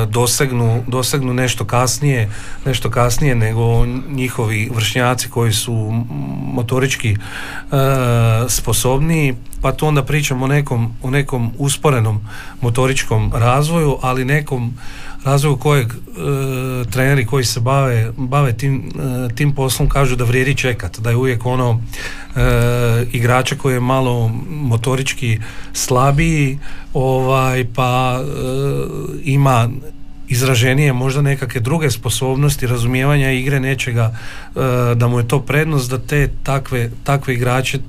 dosegnu, 0.09 0.83
dosegnu 0.88 1.33
nešto 1.33 1.65
kasnije 1.65 2.29
nešto 2.65 2.89
kasnije 2.89 3.35
nego 3.35 3.85
njihovi 4.09 4.71
vršnjaci 4.75 5.29
koji 5.29 5.53
su 5.53 6.03
motorički 6.53 7.12
uh, 7.12 7.77
sposobniji 8.47 9.35
pa 9.62 9.71
tu 9.71 9.88
onda 9.88 10.03
pričamo 10.03 10.45
o 10.45 10.47
nekom, 10.47 10.93
o 11.03 11.09
nekom 11.09 11.51
usporenom 11.57 12.21
motoričkom 12.62 13.31
razvoju 13.35 13.97
ali 14.01 14.25
nekom 14.25 14.74
razvoju 15.25 15.58
kojeg 15.58 15.88
e, 15.88 15.94
treneri 16.89 17.25
koji 17.25 17.46
se 17.46 17.60
bave, 17.60 18.12
bave 18.17 18.53
tim, 18.53 18.91
e, 19.29 19.36
tim 19.36 19.55
poslom 19.55 19.89
kažu 19.89 20.15
da 20.15 20.24
vrijedi 20.24 20.55
čekat, 20.55 21.00
da 21.00 21.10
je 21.10 21.15
uvijek 21.15 21.46
ono 21.46 21.82
e, 22.36 22.41
igrača 23.12 23.55
koji 23.55 23.74
je 23.74 23.79
malo 23.79 24.32
motorički 24.50 25.39
slabiji 25.74 26.60
ovaj 26.94 27.65
pa 27.75 28.20
e, 28.20 28.25
ima 29.24 29.70
izraženije 30.27 30.94
možda 30.94 31.22
nekakve 31.22 31.62
druge 31.62 31.91
sposobnosti 31.91 32.67
razumijevanja 32.67 33.32
igre 33.32 33.60
nečega 33.60 34.17
da 34.96 35.08
mu 35.08 35.20
je 35.20 35.27
to 35.27 35.39
prednost 35.39 35.89
da 35.89 35.98
te 35.98 36.29
takve, 36.44 36.91
takve 37.03 37.34
igrače 37.34 37.79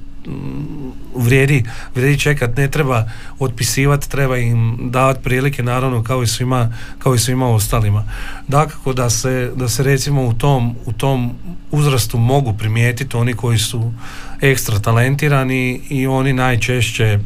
vrijedi, 1.16 1.64
vrijedi 1.95 2.18
čekat, 2.18 2.56
ne 2.56 2.71
treba 2.71 3.09
otpisivati, 3.38 4.11
treba 4.11 4.38
im 4.38 4.78
davati 4.90 5.23
prilike 5.23 5.62
naravno 5.62 6.02
kao 6.02 6.23
i 6.23 6.26
svima, 6.26 6.73
kao 6.99 7.14
i 7.14 7.18
svima 7.18 7.49
ostalima. 7.49 8.04
Dakako 8.49 8.92
da 8.92 9.11
se, 9.11 9.52
da 9.56 9.68
se 9.68 9.83
recimo 9.83 10.23
u 10.23 10.33
tom, 10.33 10.76
u 10.87 10.92
tom 10.92 11.33
uzrastu 11.71 12.18
mogu 12.18 12.52
primijetiti 12.52 13.16
oni 13.16 13.35
koji 13.35 13.59
su 13.59 13.92
ekstra 14.40 14.78
talentirani 14.78 15.80
i 15.88 16.06
oni 16.06 16.33
najčešće 16.33 17.18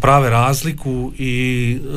prave 0.00 0.30
razliku 0.30 1.12
i 1.18 1.78
e, 1.78 1.88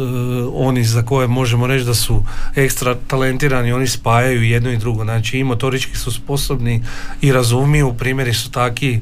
oni 0.53 0.83
za 0.83 1.01
koje 1.01 1.27
možemo 1.27 1.67
reći 1.67 1.85
da 1.85 1.93
su 1.93 2.23
ekstra 2.55 2.95
talentirani, 3.07 3.73
oni 3.73 3.87
spajaju 3.87 4.43
jedno 4.43 4.71
i 4.71 4.77
drugo. 4.77 5.03
Znači 5.03 5.39
i 5.39 5.43
motorički 5.43 5.97
su 5.97 6.11
sposobni 6.11 6.83
i 7.21 7.31
razumiju, 7.31 7.93
primjeri 7.93 8.33
su 8.33 8.51
taki, 8.51 8.93
e, 8.93 9.01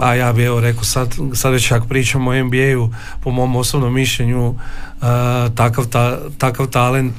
a 0.00 0.14
ja 0.14 0.32
bi 0.32 0.44
evo 0.44 0.60
rekao 0.60 0.84
sad, 0.84 1.14
sad 1.34 1.52
već 1.52 1.72
ako 1.72 1.86
pričamo 1.86 2.30
o 2.30 2.44
NBA-u, 2.44 2.90
po 3.22 3.30
mom 3.30 3.56
osobnom 3.56 3.94
mišljenju, 3.94 4.54
takav, 5.54 5.86
ta, 5.86 6.18
takav 6.38 6.66
talent 6.66 7.14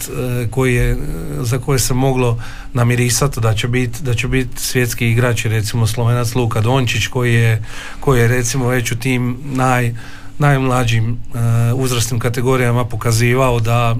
koji 0.52 0.76
je, 0.76 0.98
za 1.42 1.58
koje 1.60 1.80
se 1.80 1.94
moglo 1.94 2.40
namirisati 2.74 3.42
da 3.42 3.54
će 3.54 3.68
biti 3.68 4.04
da 4.04 4.14
će 4.14 4.28
biti 4.28 4.62
svjetski 4.62 5.12
igrači 5.12 5.50
recimo 5.50 5.88
Slovenac 5.88 6.36
Luka 6.36 6.62
Dončić 6.62 7.08
koji 7.08 7.34
je, 7.34 7.64
koji 8.00 8.20
je 8.20 8.28
recimo 8.28 8.68
već 8.68 8.92
u 8.92 9.00
tim 9.00 9.38
naj, 9.44 9.96
najmlađim 10.40 11.12
uh, 11.12 11.40
uzrasnim 11.76 12.20
kategorijama 12.20 12.86
pokazivao 12.86 13.60
da 13.60 13.96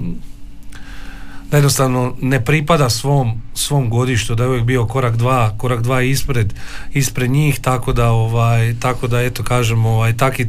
da 1.50 1.56
jednostavno 1.56 2.14
ne 2.20 2.44
pripada 2.44 2.90
svom, 2.90 3.42
svom 3.54 3.90
godištu, 3.90 4.34
da 4.34 4.42
je 4.42 4.48
uvijek 4.48 4.64
bio 4.64 4.86
korak 4.86 5.16
dva, 5.16 5.54
korak 5.58 5.82
dva 5.82 6.02
ispred, 6.02 6.54
ispred 6.92 7.30
njih, 7.30 7.60
tako 7.60 7.92
da 7.92 8.10
ovaj, 8.10 8.74
tako 8.80 9.06
da 9.06 9.22
eto 9.22 9.42
kažem, 9.42 9.84
ovaj, 9.86 10.16
taki, 10.16 10.46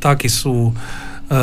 taki 0.00 0.28
su 0.28 0.52
uh, 0.52 1.36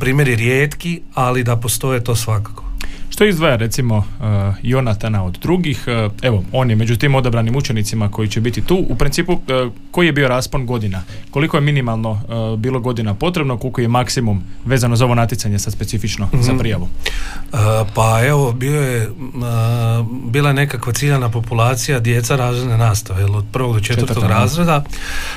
primjeri 0.00 0.36
rijetki, 0.36 1.00
ali 1.14 1.44
da 1.44 1.56
postoje 1.56 2.04
to 2.04 2.16
svakako. 2.16 2.69
Što 3.10 3.24
izdvaja 3.24 3.56
recimo 3.56 3.96
uh, 3.96 4.04
Jonatana 4.62 5.24
od 5.24 5.38
drugih? 5.42 5.84
Uh, 5.86 6.12
evo, 6.22 6.44
on 6.52 6.70
je 6.70 6.76
među 6.76 6.96
tim 6.96 7.14
odabranim 7.14 7.56
učenicima 7.56 8.10
koji 8.10 8.28
će 8.28 8.40
biti 8.40 8.60
tu. 8.60 8.86
U 8.88 8.96
principu, 8.96 9.32
uh, 9.32 9.40
koji 9.90 10.06
je 10.06 10.12
bio 10.12 10.28
raspon 10.28 10.66
godina? 10.66 11.02
Koliko 11.30 11.56
je 11.56 11.60
minimalno 11.60 12.20
bilo 12.58 12.80
godina 12.80 13.14
potrebno? 13.14 13.58
Koliko 13.58 13.80
je 13.80 13.88
maksimum 13.88 14.42
vezano 14.64 14.96
za 14.96 15.04
ovo 15.04 15.14
natjecanje 15.14 15.58
sad 15.58 15.72
specifično 15.72 16.28
za 16.40 16.52
mhm. 16.52 16.58
prijavu? 16.58 16.88
Pa 17.94 18.26
evo, 18.26 18.52
bio 18.52 18.80
je, 18.80 19.10
bila 20.24 20.48
je 20.48 20.54
nekakva 20.54 20.92
ciljana 20.92 21.28
populacija 21.28 22.00
djeca 22.00 22.36
razredne 22.36 22.78
nastave, 22.78 23.20
jel, 23.20 23.36
od 23.36 23.44
prvog 23.52 23.74
do 23.74 23.80
četvrtog 23.80 24.24
razreda. 24.24 24.84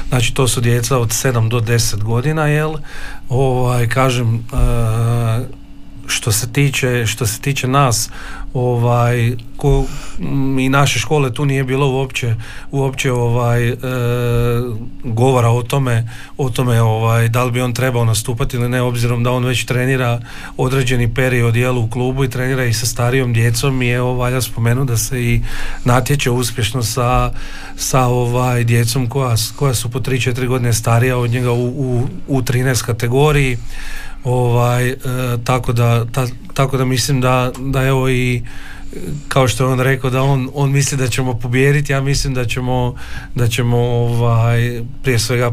Znači, 0.09 0.33
to 0.33 0.47
su 0.47 0.61
djeca 0.61 0.97
od 0.97 1.09
7 1.09 1.49
do 1.49 1.59
10 1.59 2.03
godina, 2.03 2.47
jel? 2.47 2.73
Ovaj, 3.29 3.87
kažem, 3.87 4.43
što 6.07 6.31
se 6.31 6.51
tiče 6.53 7.05
što 7.05 7.27
se 7.27 7.41
tiče 7.41 7.67
nas 7.67 8.09
ovaj 8.53 9.35
ko, 9.57 9.85
i 10.59 10.69
naše 10.69 10.99
škole 10.99 11.33
tu 11.33 11.45
nije 11.45 11.63
bilo 11.63 11.87
uopće 11.91 12.35
uopće 12.71 13.11
ovaj 13.11 13.69
e, 13.69 13.75
govora 15.03 15.49
o 15.49 15.63
tome 15.63 16.09
o 16.37 16.49
tome 16.49 16.81
ovaj 16.81 17.29
da 17.29 17.43
li 17.43 17.51
bi 17.51 17.61
on 17.61 17.73
trebao 17.73 18.05
nastupati 18.05 18.57
ili 18.57 18.69
ne 18.69 18.81
obzirom 18.81 19.23
da 19.23 19.31
on 19.31 19.45
već 19.45 19.65
trenira 19.65 20.19
određeni 20.57 21.13
period 21.13 21.55
jel 21.55 21.77
u 21.77 21.89
klubu 21.89 22.23
i 22.23 22.29
trenira 22.29 22.65
i 22.65 22.73
sa 22.73 22.85
starijom 22.85 23.33
djecom 23.33 23.81
i 23.81 23.89
evo 23.89 24.13
valja 24.13 24.41
spomenuti 24.41 24.91
da 24.91 24.97
se 24.97 25.23
i 25.23 25.41
natječe 25.85 26.29
uspješno 26.29 26.83
sa, 26.83 27.31
sa 27.75 28.05
ovaj 28.05 28.63
djecom 28.63 29.07
koja, 29.07 29.35
koja 29.55 29.73
su 29.73 29.91
po 29.91 29.99
3-4 29.99 30.47
godine 30.47 30.73
starija 30.73 31.17
od 31.17 31.31
njega 31.31 31.51
u, 31.51 31.67
u, 31.67 32.07
u 32.27 32.41
13 32.41 32.85
kategoriji 32.85 33.57
ovaj 34.23 34.89
e, 34.89 34.97
tako 35.43 35.73
da 35.73 36.05
ta, 36.05 36.27
tako 36.53 36.77
da 36.77 36.85
mislim 36.85 37.21
da 37.21 37.51
da 37.59 37.83
evo 37.83 38.09
i 38.09 38.41
kao 39.27 39.47
što 39.47 39.63
je 39.63 39.69
on 39.69 39.79
rekao 39.79 40.09
da 40.09 40.21
on, 40.21 40.49
on 40.53 40.71
misli 40.71 40.97
da 40.97 41.07
ćemo 41.07 41.33
pobijediti 41.33 41.91
ja 41.91 42.01
mislim 42.01 42.33
da 42.33 42.45
ćemo 42.45 42.95
da 43.35 43.47
ćemo 43.47 43.77
ovaj 43.77 44.81
prije 45.03 45.19
svega 45.19 45.51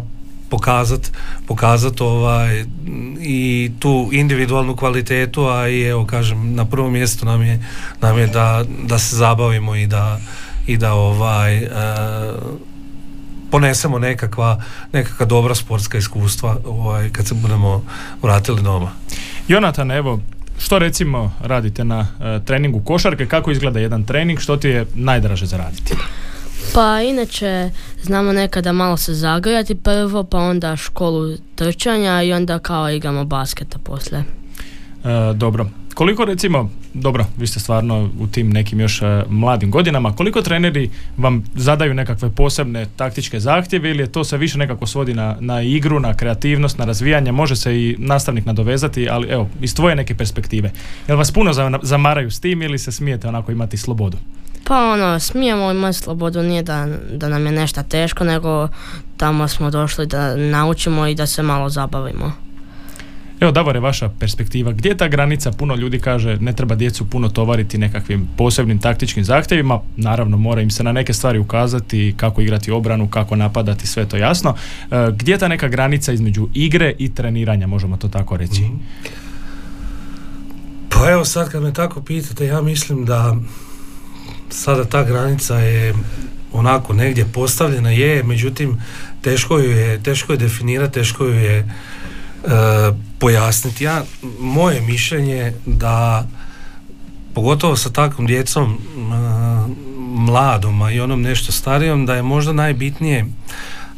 pokazat, 0.50 1.12
pokazat 1.46 2.00
ovaj 2.00 2.64
i 3.20 3.70
tu 3.78 4.08
individualnu 4.12 4.76
kvalitetu 4.76 5.46
a 5.46 5.68
i 5.68 5.82
evo 5.82 6.06
kažem 6.06 6.54
na 6.54 6.64
prvom 6.64 6.92
mjestu 6.92 7.26
nam 7.26 7.42
je, 7.42 7.64
nam 8.00 8.18
je 8.18 8.26
da, 8.26 8.64
da 8.84 8.98
se 8.98 9.16
zabavimo 9.16 9.76
i 9.76 9.86
da 9.86 10.20
i 10.66 10.76
da 10.76 10.92
ovaj 10.92 11.56
e, 11.56 11.68
ponesemo 13.50 13.98
nekakva, 13.98 14.62
nekakva 14.92 15.26
dobra 15.26 15.54
sportska 15.54 15.98
iskustva 15.98 16.56
ovaj, 16.64 17.10
kad 17.10 17.26
se 17.26 17.34
budemo 17.34 17.84
vratili 18.22 18.62
doma. 18.62 18.90
Jonatan, 19.48 19.90
evo, 19.90 20.20
što 20.58 20.78
recimo 20.78 21.32
radite 21.40 21.84
na 21.84 21.98
uh, 22.00 22.44
treningu 22.44 22.80
košarke, 22.80 23.26
kako 23.26 23.50
izgleda 23.50 23.80
jedan 23.80 24.04
trening, 24.04 24.40
što 24.40 24.56
ti 24.56 24.68
je 24.68 24.86
najdraže 24.94 25.46
za 25.46 25.56
raditi? 25.56 25.94
Pa 26.74 27.00
inače 27.00 27.70
znamo 28.02 28.32
nekada 28.32 28.72
malo 28.72 28.96
se 28.96 29.14
zagrijati 29.14 29.74
prvo, 29.74 30.24
pa 30.24 30.38
onda 30.38 30.76
školu 30.76 31.36
trčanja 31.54 32.22
i 32.22 32.32
onda 32.32 32.58
kao 32.58 32.90
igramo 32.90 33.24
basketa 33.24 33.78
poslije. 33.78 34.24
E, 35.04 35.34
dobro. 35.34 35.66
Koliko 36.00 36.24
recimo, 36.24 36.70
dobro, 36.94 37.26
vi 37.36 37.46
ste 37.46 37.60
stvarno 37.60 38.10
u 38.20 38.26
tim 38.26 38.50
nekim 38.50 38.80
još 38.80 39.02
e, 39.02 39.24
mladim 39.28 39.70
godinama, 39.70 40.12
koliko 40.12 40.42
treneri 40.42 40.90
vam 41.16 41.44
zadaju 41.54 41.94
nekakve 41.94 42.30
posebne 42.30 42.86
taktičke 42.96 43.40
zahtjeve 43.40 43.90
ili 43.90 44.02
je 44.02 44.12
to 44.12 44.24
se 44.24 44.36
više 44.36 44.58
nekako 44.58 44.86
svodi 44.86 45.14
na, 45.14 45.36
na 45.40 45.62
igru, 45.62 46.00
na 46.00 46.14
kreativnost, 46.14 46.78
na 46.78 46.84
razvijanje, 46.84 47.32
može 47.32 47.56
se 47.56 47.76
i 47.76 47.96
nastavnik 47.98 48.46
nadovezati, 48.46 49.08
ali 49.10 49.28
evo, 49.28 49.48
iz 49.62 49.74
tvoje 49.74 49.96
neke 49.96 50.14
perspektive. 50.14 50.72
Jel 51.08 51.18
vas 51.18 51.32
puno 51.32 51.52
zamaraju 51.82 52.30
s 52.30 52.40
tim 52.40 52.62
ili 52.62 52.78
se 52.78 52.92
smijete 52.92 53.28
onako 53.28 53.52
imati 53.52 53.76
slobodu? 53.76 54.16
Pa 54.64 54.92
ono, 54.92 55.18
smijemo 55.18 55.70
imati 55.70 55.98
slobodu, 55.98 56.42
nije 56.42 56.62
da, 56.62 56.86
da 57.12 57.28
nam 57.28 57.46
je 57.46 57.52
nešto 57.52 57.82
teško, 57.82 58.24
nego 58.24 58.68
tamo 59.16 59.48
smo 59.48 59.70
došli 59.70 60.06
da 60.06 60.36
naučimo 60.36 61.06
i 61.06 61.14
da 61.14 61.26
se 61.26 61.42
malo 61.42 61.68
zabavimo. 61.68 62.49
Evo 63.40 63.70
je 63.70 63.80
vaša 63.80 64.08
perspektiva, 64.18 64.72
gdje 64.72 64.88
je 64.88 64.96
ta 64.96 65.08
granica? 65.08 65.52
Puno 65.52 65.74
ljudi 65.74 65.98
kaže 65.98 66.36
ne 66.40 66.52
treba 66.52 66.74
djecu 66.74 67.04
puno 67.04 67.28
tovariti 67.28 67.78
nekakvim 67.78 68.28
posebnim 68.36 68.78
taktičkim 68.78 69.24
zahtjevima, 69.24 69.80
naravno 69.96 70.36
mora 70.36 70.60
im 70.60 70.70
se 70.70 70.84
na 70.84 70.92
neke 70.92 71.12
stvari 71.12 71.38
ukazati, 71.38 72.14
kako 72.16 72.40
igrati 72.40 72.70
obranu, 72.70 73.08
kako 73.08 73.36
napadati, 73.36 73.86
sve 73.86 74.08
to 74.08 74.16
jasno. 74.16 74.54
E, 74.90 75.10
gdje 75.12 75.32
je 75.32 75.38
ta 75.38 75.48
neka 75.48 75.68
granica 75.68 76.12
između 76.12 76.48
igre 76.54 76.94
i 76.98 77.14
treniranja, 77.14 77.66
možemo 77.66 77.96
to 77.96 78.08
tako 78.08 78.36
reći? 78.36 78.62
Mhm. 78.62 78.74
Pa 80.88 81.10
evo 81.10 81.24
sad 81.24 81.50
kad 81.50 81.62
me 81.62 81.72
tako 81.72 82.02
pitate, 82.02 82.46
ja 82.46 82.60
mislim 82.60 83.04
da 83.04 83.36
sada 84.48 84.84
ta 84.84 85.04
granica 85.04 85.58
je 85.58 85.94
onako 86.52 86.92
negdje 86.92 87.24
postavljena 87.24 87.90
je, 87.90 88.22
međutim 88.22 88.80
teško 89.22 89.58
ju 89.58 89.70
je, 89.70 90.02
teško 90.02 90.32
je 90.32 90.38
definirati, 90.38 90.94
teško 90.94 91.24
ju 91.24 91.34
je 91.34 91.68
E, 92.44 93.09
pojasniti. 93.20 93.84
Ja, 93.84 94.04
moje 94.40 94.80
mišljenje 94.80 95.52
da 95.66 96.26
pogotovo 97.34 97.76
sa 97.76 97.90
takvom 97.90 98.26
djecom 98.26 98.78
mladom, 100.14 100.82
a 100.82 100.90
i 100.90 101.00
onom 101.00 101.22
nešto 101.22 101.52
starijom, 101.52 102.06
da 102.06 102.14
je 102.14 102.22
možda 102.22 102.52
najbitnije 102.52 103.26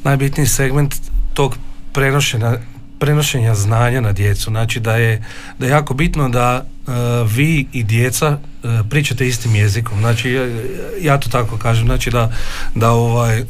najbitniji 0.04 0.46
segment 0.46 0.94
tog 1.34 1.56
prenošenja, 1.92 2.58
prenošenja 2.98 3.54
znanja 3.54 4.00
na 4.00 4.12
djecu. 4.12 4.50
Znači 4.50 4.80
da 4.80 4.96
je, 4.96 5.24
da 5.58 5.66
je 5.66 5.70
jako 5.70 5.94
bitno 5.94 6.28
da 6.28 6.66
vi 7.26 7.66
i 7.72 7.82
djeca 7.82 8.38
e, 8.64 8.82
pričate 8.90 9.28
istim 9.28 9.54
jezikom. 9.54 9.98
Znači 9.98 10.30
ja, 10.30 10.42
ja 11.00 11.18
to 11.18 11.28
tako 11.28 11.58
kažem. 11.58 11.86
Znači 11.86 12.10
da, 12.10 12.32
da 12.74 12.90
ovaj, 12.90 13.38
e, 13.38 13.44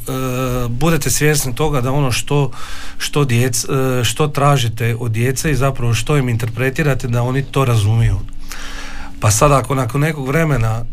budete 0.68 1.10
svjesni 1.10 1.54
toga 1.54 1.80
da 1.80 1.92
ono 1.92 2.12
što, 2.12 2.50
što, 2.98 3.24
djec, 3.24 3.64
što 4.04 4.28
tražite 4.28 4.96
od 5.00 5.12
djece 5.12 5.50
i 5.50 5.56
zapravo 5.56 5.94
što 5.94 6.16
im 6.16 6.28
interpretirate 6.28 7.08
da 7.08 7.22
oni 7.22 7.42
to 7.42 7.64
razumiju. 7.64 8.18
Pa 9.20 9.30
sad 9.30 9.52
ako 9.52 9.74
nakon 9.74 10.00
nekog 10.00 10.28
vremena 10.28 10.84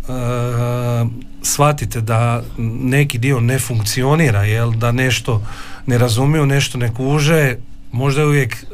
shvatite 1.43 2.01
da 2.01 2.43
neki 2.81 3.17
dio 3.17 3.39
ne 3.39 3.59
funkcionira, 3.59 4.43
jel, 4.43 4.71
da 4.71 4.91
nešto 4.91 5.41
ne 5.85 5.97
razumiju, 5.97 6.45
nešto 6.45 6.77
ne 6.77 6.93
kuže, 6.93 7.55
možda 7.91 8.21
je 8.21 8.27
uvijek 8.27 8.65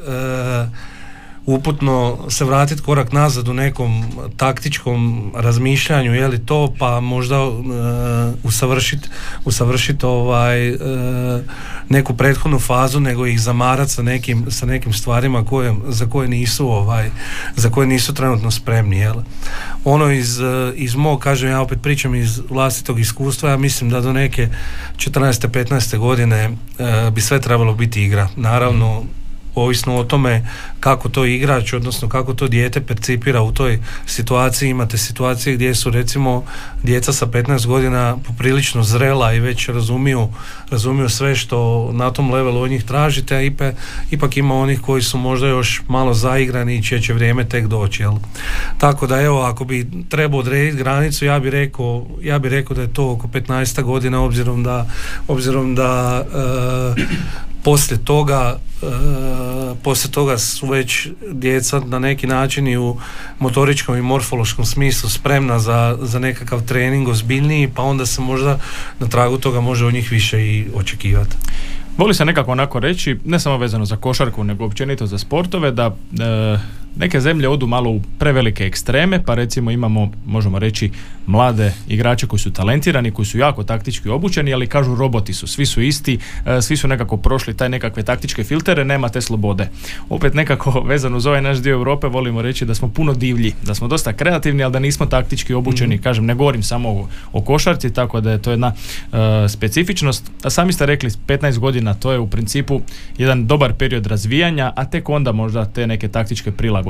uputno 1.46 2.18
se 2.30 2.46
vratiti 2.46 2.82
korak 2.82 3.12
nazad 3.12 3.48
u 3.48 3.54
nekom 3.54 4.06
taktičkom 4.38 5.32
razmišljanju 5.36 6.14
je 6.14 6.28
li 6.28 6.46
to 6.46 6.74
pa 6.80 7.00
možda 7.00 7.44
uh, 7.44 7.64
usavršiti 8.44 9.10
usavršit 9.46 10.04
ovaj 10.04 10.70
e, 10.70 10.78
neku 11.90 12.14
prethodnu 12.14 12.60
fazu 12.60 13.00
nego 13.00 13.26
ih 13.26 13.42
zamarati 13.42 13.92
sa 13.92 14.02
nekim, 14.02 14.46
sa 14.50 14.66
nekim 14.66 14.94
stvarima 14.94 15.46
koje, 15.46 15.76
za 15.88 16.06
koje 16.06 16.28
nisu 16.28 16.70
ovaj 16.70 17.10
za 17.56 17.70
koje 17.70 17.88
nisu 17.88 18.14
trenutno 18.14 18.52
spremni 18.52 18.98
jel 18.98 19.16
ono 19.84 20.12
iz, 20.12 20.40
iz 20.76 20.96
mog 20.96 21.20
kažem 21.20 21.50
ja 21.50 21.62
opet 21.62 21.82
pričam 21.82 22.16
iz 22.16 22.42
vlastitog 22.50 23.00
iskustva 23.00 23.50
ja 23.50 23.58
mislim 23.58 23.90
da 23.90 24.02
do 24.02 24.14
neke 24.14 24.50
14. 24.98 25.48
15. 25.48 25.98
godine 25.98 26.52
bi 27.12 27.22
sve 27.22 27.42
trebalo 27.42 27.74
biti 27.74 28.04
igra 28.04 28.28
naravno 28.36 29.04
ovisno 29.56 29.96
o 29.96 30.04
tome 30.04 30.48
kako 30.80 31.10
to 31.10 31.26
igrač, 31.26 31.74
odnosno 31.74 32.10
kako 32.10 32.34
to 32.34 32.48
dijete 32.48 32.82
percipira 32.82 33.42
u 33.42 33.52
toj 33.52 33.80
situaciji. 34.06 34.70
Imate 34.70 34.98
situacije 34.98 35.56
gdje 35.56 35.76
su 35.76 35.90
recimo 35.90 36.44
djeca 36.84 37.14
sa 37.14 37.26
15 37.26 37.68
godina 37.68 38.18
poprilično 38.28 38.84
zrela 38.84 39.34
i 39.34 39.40
već 39.40 39.70
razumiju, 39.70 40.30
razumiju 40.70 41.10
sve 41.10 41.36
što 41.36 41.90
na 41.94 42.12
tom 42.12 42.32
levelu 42.32 42.62
od 42.62 42.70
njih 42.70 42.84
tražite, 42.84 43.36
a 43.36 43.42
ipak, 43.42 43.76
ipak 44.12 44.38
ima 44.38 44.56
onih 44.56 44.82
koji 44.82 45.02
su 45.02 45.18
možda 45.18 45.48
još 45.48 45.82
malo 45.88 46.14
zaigrani 46.14 46.76
i 46.76 46.84
čije 46.84 47.02
će 47.02 47.14
vrijeme 47.14 47.50
tek 47.50 47.68
doći. 47.68 48.04
Jel? 48.04 48.14
Tako 48.78 49.08
da 49.08 49.22
evo, 49.22 49.42
ako 49.42 49.66
bi 49.66 49.88
trebao 50.10 50.40
odrediti 50.40 50.78
granicu, 50.78 51.26
ja 51.26 51.40
bih 51.40 51.52
rekao, 51.52 52.06
ja 52.22 52.40
bi 52.40 52.50
rekao 52.50 52.76
da 52.76 52.82
je 52.82 52.94
to 52.94 53.12
oko 53.12 53.28
15 53.28 53.82
godina 53.82 54.22
obzirom 54.22 54.64
da 54.64 54.88
obzirom 55.28 55.76
da 55.76 56.24
e, 56.98 57.02
poslije 57.64 58.06
toga 58.06 58.60
poslije 59.84 60.12
toga 60.12 60.38
su 60.38 60.68
već 60.68 61.08
djeca 61.32 61.80
na 61.80 62.00
neki 62.00 62.28
način 62.28 62.68
i 62.68 62.78
u 62.78 62.98
motoričkom 63.40 63.98
i 63.98 64.02
morfološkom 64.02 64.66
smislu 64.66 65.10
spremna 65.10 65.60
za, 65.60 65.98
za 66.02 66.20
nekakav 66.20 66.66
trening 66.66 67.08
ozbiljniji 67.08 67.72
pa 67.76 67.84
onda 67.84 68.06
se 68.06 68.22
možda 68.22 68.60
na 69.00 69.08
tragu 69.08 69.38
toga 69.38 69.62
može 69.62 69.86
od 69.86 69.94
njih 69.94 70.12
više 70.12 70.42
i 70.42 70.68
očekivati. 70.76 71.36
Voli 71.98 72.14
se 72.14 72.26
nekako 72.26 72.52
onako 72.52 72.80
reći, 72.80 73.20
ne 73.26 73.40
samo 73.40 73.58
vezano 73.58 73.86
za 73.86 73.98
košarku, 73.98 74.44
nego 74.44 74.66
općenito 74.66 75.06
za 75.06 75.18
sportove, 75.18 75.72
da 75.72 75.86
e, 75.86 76.58
neke 76.98 77.22
zemlje 77.22 77.50
odu 77.50 77.68
malo 77.68 77.90
u 77.90 78.02
prevelike 78.20 78.66
ekstreme, 78.66 79.24
pa 79.24 79.36
recimo 79.36 79.72
imamo, 79.72 80.12
možemo 80.26 80.60
reći, 80.60 80.92
mlade 81.26 81.74
igrače 81.88 82.28
koji 82.28 82.40
su 82.40 82.54
talentirani, 82.54 83.12
koji 83.12 83.26
su 83.26 83.38
jako 83.38 83.64
taktički 83.64 84.10
obučeni, 84.10 84.54
ali 84.54 84.68
kažu 84.68 84.96
roboti 84.96 85.34
su, 85.34 85.48
svi 85.48 85.66
su 85.66 85.82
isti, 85.82 86.20
e, 86.46 86.62
svi 86.62 86.78
su 86.78 86.88
nekako 86.88 87.18
prošli 87.18 87.58
taj 87.58 87.70
nekakve 87.70 88.04
taktičke 88.04 88.44
filtere, 88.44 88.86
nema 88.86 89.10
te 89.10 89.22
slobode. 89.22 89.70
Opet 90.10 90.34
nekako 90.34 90.82
vezano 90.82 91.18
uz 91.18 91.26
ovaj 91.26 91.42
naš 91.42 91.58
dio 91.58 91.74
Europe 91.74 92.08
volimo 92.08 92.42
reći 92.42 92.66
da 92.66 92.76
smo 92.76 92.88
puno 92.88 93.14
divlji, 93.14 93.54
da 93.64 93.76
smo 93.76 93.88
dosta 93.88 94.14
kreativni, 94.14 94.64
ali 94.64 94.74
da 94.74 94.80
nismo 94.80 95.06
taktički 95.06 95.54
obučeni, 95.54 95.96
mm 95.96 96.06
kažem, 96.06 96.26
ne 96.26 96.36
govorim 96.36 96.64
samo 96.64 96.90
o, 96.90 97.08
o 97.34 97.42
košarci, 97.42 97.94
tako 97.94 98.22
da 98.22 98.32
je 98.32 98.42
to 98.42 98.52
jedna 98.52 98.68
uh, 98.68 99.18
specifičnost. 99.50 100.32
A 100.44 100.50
sami 100.50 100.74
ste 100.74 100.86
rekli, 100.86 101.10
15 101.28 101.58
godina 101.58 101.94
to 101.94 102.12
je 102.12 102.20
u 102.20 102.28
principu 102.28 102.82
jedan 103.18 103.48
dobar 103.48 103.74
period 103.74 104.06
razvijanja, 104.06 104.74
a 104.76 104.86
tek 104.86 105.10
onda 105.10 105.32
možda 105.32 105.66
te 105.66 105.88
neke 105.88 106.08
taktičke 106.08 106.52
prilagodbe 106.52 106.85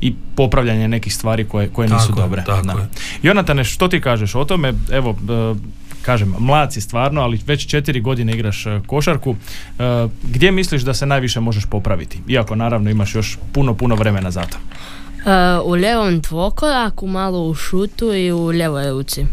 i 0.00 0.14
popravljanje 0.34 0.88
nekih 0.88 1.14
stvari 1.14 1.44
koje, 1.44 1.68
koje 1.68 1.88
nisu 1.88 2.12
dobre. 2.12 2.44
Tako 2.46 2.80
Jonatane, 3.22 3.64
što 3.64 3.88
ti 3.88 4.00
kažeš 4.00 4.34
o 4.34 4.44
tome? 4.44 4.72
Evo, 4.92 5.10
e, 5.10 5.54
kažem, 6.02 6.34
mlad 6.38 6.72
si 6.72 6.80
stvarno, 6.80 7.20
ali 7.20 7.40
već 7.46 7.66
četiri 7.66 8.00
godine 8.00 8.32
igraš 8.32 8.66
e, 8.66 8.80
košarku. 8.86 9.36
E, 9.78 10.08
gdje 10.22 10.52
misliš 10.52 10.82
da 10.82 10.94
se 10.94 11.06
najviše 11.06 11.40
možeš 11.40 11.64
popraviti? 11.64 12.18
Iako 12.28 12.56
naravno 12.56 12.90
imaš 12.90 13.14
još 13.14 13.38
puno, 13.52 13.74
puno 13.74 13.94
vremena 13.94 14.30
za 14.30 14.42
to. 14.42 14.58
u 15.64 15.76
ljevom 15.76 16.20
dvokoraku, 16.20 17.06
malo 17.06 17.44
u 17.44 17.54
šutu 17.54 18.14
i 18.14 18.32
u 18.32 18.52
ljevoj 18.52 18.90
ruci. 18.90 19.26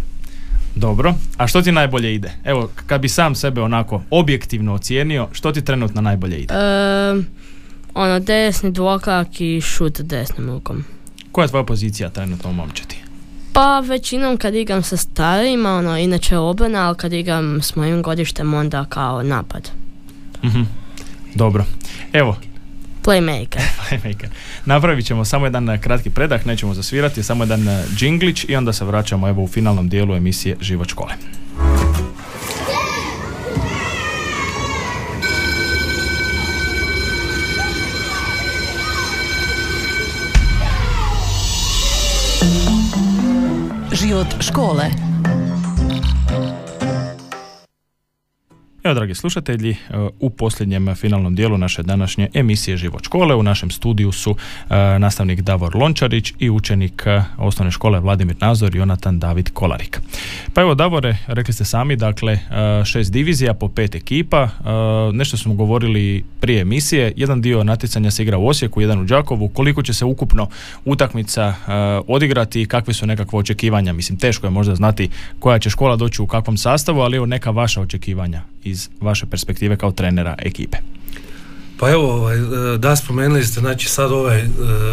Dobro, 0.75 1.13
a 1.37 1.47
što 1.47 1.61
ti 1.61 1.71
najbolje 1.71 2.15
ide? 2.15 2.31
Evo, 2.43 2.69
kad 2.85 3.01
bi 3.01 3.09
sam 3.09 3.35
sebe 3.35 3.61
onako 3.61 4.01
objektivno 4.09 4.73
ocijenio, 4.73 5.27
što 5.31 5.51
ti 5.51 5.65
trenutno 5.65 6.01
najbolje 6.01 6.37
ide? 6.37 6.53
Ono, 7.95 8.19
desni 8.19 8.71
dvokrak 8.71 9.41
i 9.41 9.61
šut 9.61 10.01
desnim 10.01 10.49
rukom. 10.49 10.83
Koja 11.31 11.43
je 11.43 11.49
tvoja 11.49 11.63
pozicija 11.63 12.09
trenutno 12.09 12.49
u 12.49 12.53
momčeti? 12.53 12.97
Pa 13.53 13.79
većinom 13.79 14.37
kad 14.37 14.55
igram 14.55 14.83
sa 14.83 14.97
starijima, 14.97 15.75
ono, 15.75 15.97
inače 15.97 16.37
obrana, 16.37 16.87
ali 16.87 16.97
kad 16.97 17.13
igram 17.13 17.61
s 17.61 17.75
mojim 17.75 18.01
godištem 18.01 18.53
onda 18.53 18.85
kao 18.85 19.23
napad. 19.23 19.69
Mhm. 20.43 20.61
Dobro. 21.35 21.65
Evo, 22.13 22.37
Playmaker. 23.05 23.61
Playmaker. 23.81 24.27
Napravit 24.65 25.05
ćemo 25.05 25.25
samo 25.25 25.45
jedan 25.45 25.69
eh, 25.69 25.77
kratki 25.77 26.09
predah, 26.09 26.45
nećemo 26.45 26.73
zasvirati, 26.73 27.23
samo 27.23 27.43
jedan 27.43 27.67
eh, 27.67 27.83
džinglić 27.95 28.45
i 28.47 28.55
onda 28.55 28.73
se 28.73 28.85
vraćamo 28.85 29.29
evo 29.29 29.43
u 29.43 29.47
finalnom 29.47 29.89
dijelu 29.89 30.15
emisije 30.15 30.57
Život 30.61 30.89
škole. 30.89 31.13
Život 44.05 44.37
škole. 44.37 44.85
Evo, 48.85 48.93
dragi 48.93 49.15
slušatelji, 49.15 49.71
e, 49.71 49.75
u 50.19 50.29
posljednjem 50.29 50.95
finalnom 50.95 51.35
dijelu 51.35 51.57
naše 51.57 51.83
današnje 51.83 52.29
emisije 52.33 52.77
Život 52.77 53.03
škole 53.03 53.35
u 53.35 53.43
našem 53.43 53.71
studiju 53.71 54.11
su 54.11 54.35
e, 54.69 54.75
nastavnik 54.99 55.41
Davor 55.41 55.75
Lončarić 55.75 56.33
i 56.39 56.49
učenik 56.49 57.03
e, 57.05 57.23
osnovne 57.37 57.71
škole 57.71 57.99
Vladimir 57.99 58.35
Nazor 58.39 58.75
i 58.75 58.77
Jonatan 58.77 59.19
David 59.19 59.49
Kolarik. 59.53 60.01
Pa 60.53 60.61
evo, 60.61 60.75
Davore, 60.75 61.17
rekli 61.27 61.53
ste 61.53 61.65
sami, 61.65 61.95
dakle, 61.95 62.39
šest 62.85 63.11
divizija 63.11 63.53
po 63.53 63.69
pet 63.69 63.95
ekipa, 63.95 64.49
nešto 65.13 65.37
smo 65.37 65.53
govorili 65.53 66.23
prije 66.39 66.61
emisije, 66.61 67.13
jedan 67.15 67.41
dio 67.41 67.63
natjecanja 67.63 68.11
se 68.11 68.23
igra 68.23 68.37
u 68.37 68.47
Osijeku, 68.47 68.81
jedan 68.81 68.99
u 68.99 69.03
Đakovu, 69.03 69.47
koliko 69.47 69.83
će 69.83 69.93
se 69.93 70.05
ukupno 70.05 70.47
utakmica 70.85 71.53
odigrati 72.07 72.61
i 72.61 72.65
kakve 72.65 72.93
su 72.93 73.05
nekakve 73.05 73.39
očekivanja, 73.39 73.93
mislim, 73.93 74.19
teško 74.19 74.47
je 74.47 74.51
možda 74.51 74.75
znati 74.75 75.09
koja 75.39 75.59
će 75.59 75.69
škola 75.69 75.95
doći 75.95 76.21
u 76.21 76.27
kakvom 76.27 76.57
sastavu, 76.57 76.99
ali 76.99 77.17
evo 77.17 77.25
neka 77.25 77.51
vaša 77.51 77.81
očekivanja 77.81 78.54
iz 78.65 78.89
vaše 79.01 79.25
perspektive 79.25 79.77
kao 79.77 79.91
trenera 79.91 80.35
ekipe? 80.39 80.77
Pa 81.77 81.89
evo, 81.89 82.13
ovaj, 82.13 82.37
e, 82.37 82.77
da 82.77 82.95
spomenuli 82.95 83.45
ste, 83.45 83.59
znači 83.59 83.89
sad 83.89 84.11
ovaj 84.11 84.39
e, 84.39 84.47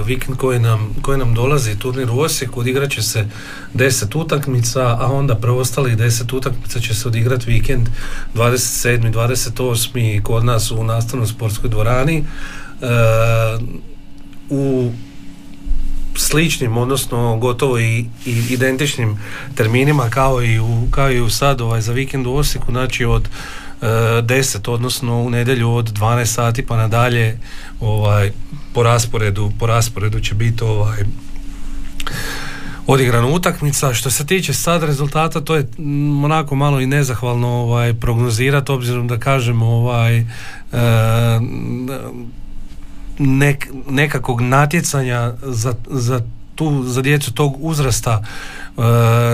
vikend 0.07 0.37
koji 0.37 0.61
nam, 0.61 0.95
koji 1.03 1.19
nam 1.19 1.35
dolazi, 1.35 1.79
turnir 1.79 2.11
u 2.11 2.19
Osijeku, 2.19 2.61
odigrat 2.61 2.91
će 2.91 3.03
se 3.03 3.29
deset 3.75 4.15
utakmica, 4.15 4.97
a 5.01 5.13
onda 5.13 5.35
preostalih 5.35 5.97
deset 5.97 6.33
utakmica 6.33 6.81
će 6.81 6.95
se 6.95 7.09
odigrati 7.09 7.51
vikend 7.51 7.89
27. 8.35 9.13
28. 9.13 10.23
kod 10.23 10.45
nas 10.45 10.71
u 10.71 10.85
nastavnoj 10.85 11.27
sportskoj 11.27 11.71
dvorani. 11.71 12.17
E, 12.19 12.25
u 14.51 14.93
sličnim, 16.17 16.77
odnosno 16.77 17.37
gotovo 17.37 17.79
i, 17.79 18.07
i 18.27 18.45
identičnim 18.51 19.19
terminima 19.55 20.11
kao 20.11 20.43
i 20.43 20.59
u, 20.59 20.87
kao 20.91 21.13
i 21.13 21.21
u 21.21 21.31
sad 21.31 21.61
ovaj, 21.61 21.81
za 21.81 21.93
vikend 21.93 22.27
u 22.27 22.35
Osijeku, 22.35 22.73
znači 22.73 23.05
od 23.05 23.29
10, 23.83 24.71
odnosno 24.71 25.23
u 25.23 25.31
nedjelju 25.31 25.75
od 25.75 25.93
12 25.93 26.25
sati 26.25 26.67
pa 26.67 26.77
nadalje 26.77 27.39
ovaj, 27.81 28.33
po, 28.75 28.83
rasporedu, 28.83 29.53
po 29.59 29.67
rasporedu 29.67 30.21
će 30.21 30.35
biti 30.35 30.65
ovaj, 30.65 31.05
odigrana 32.87 33.27
utakmica. 33.27 33.95
Što 33.95 34.11
se 34.11 34.27
tiče 34.27 34.53
sad 34.55 34.83
rezultata, 34.83 35.41
to 35.41 35.57
je 35.57 35.69
onako 36.25 36.55
malo 36.55 36.81
i 36.81 36.87
nezahvalno 36.87 37.49
ovaj, 37.49 37.95
prognozirati, 37.95 38.73
obzirom 38.73 39.09
da 39.09 39.19
kažem 39.19 39.63
ovaj, 39.63 40.19
e, 40.19 40.25
nek, 43.19 43.69
nekakvog 43.89 44.41
natjecanja 44.41 45.33
za, 45.43 45.75
za 45.91 46.21
tu 46.55 46.83
za 46.83 47.03
djecu 47.03 47.33
tog 47.33 47.57
uzrasta 47.61 48.23
e, 48.23 48.83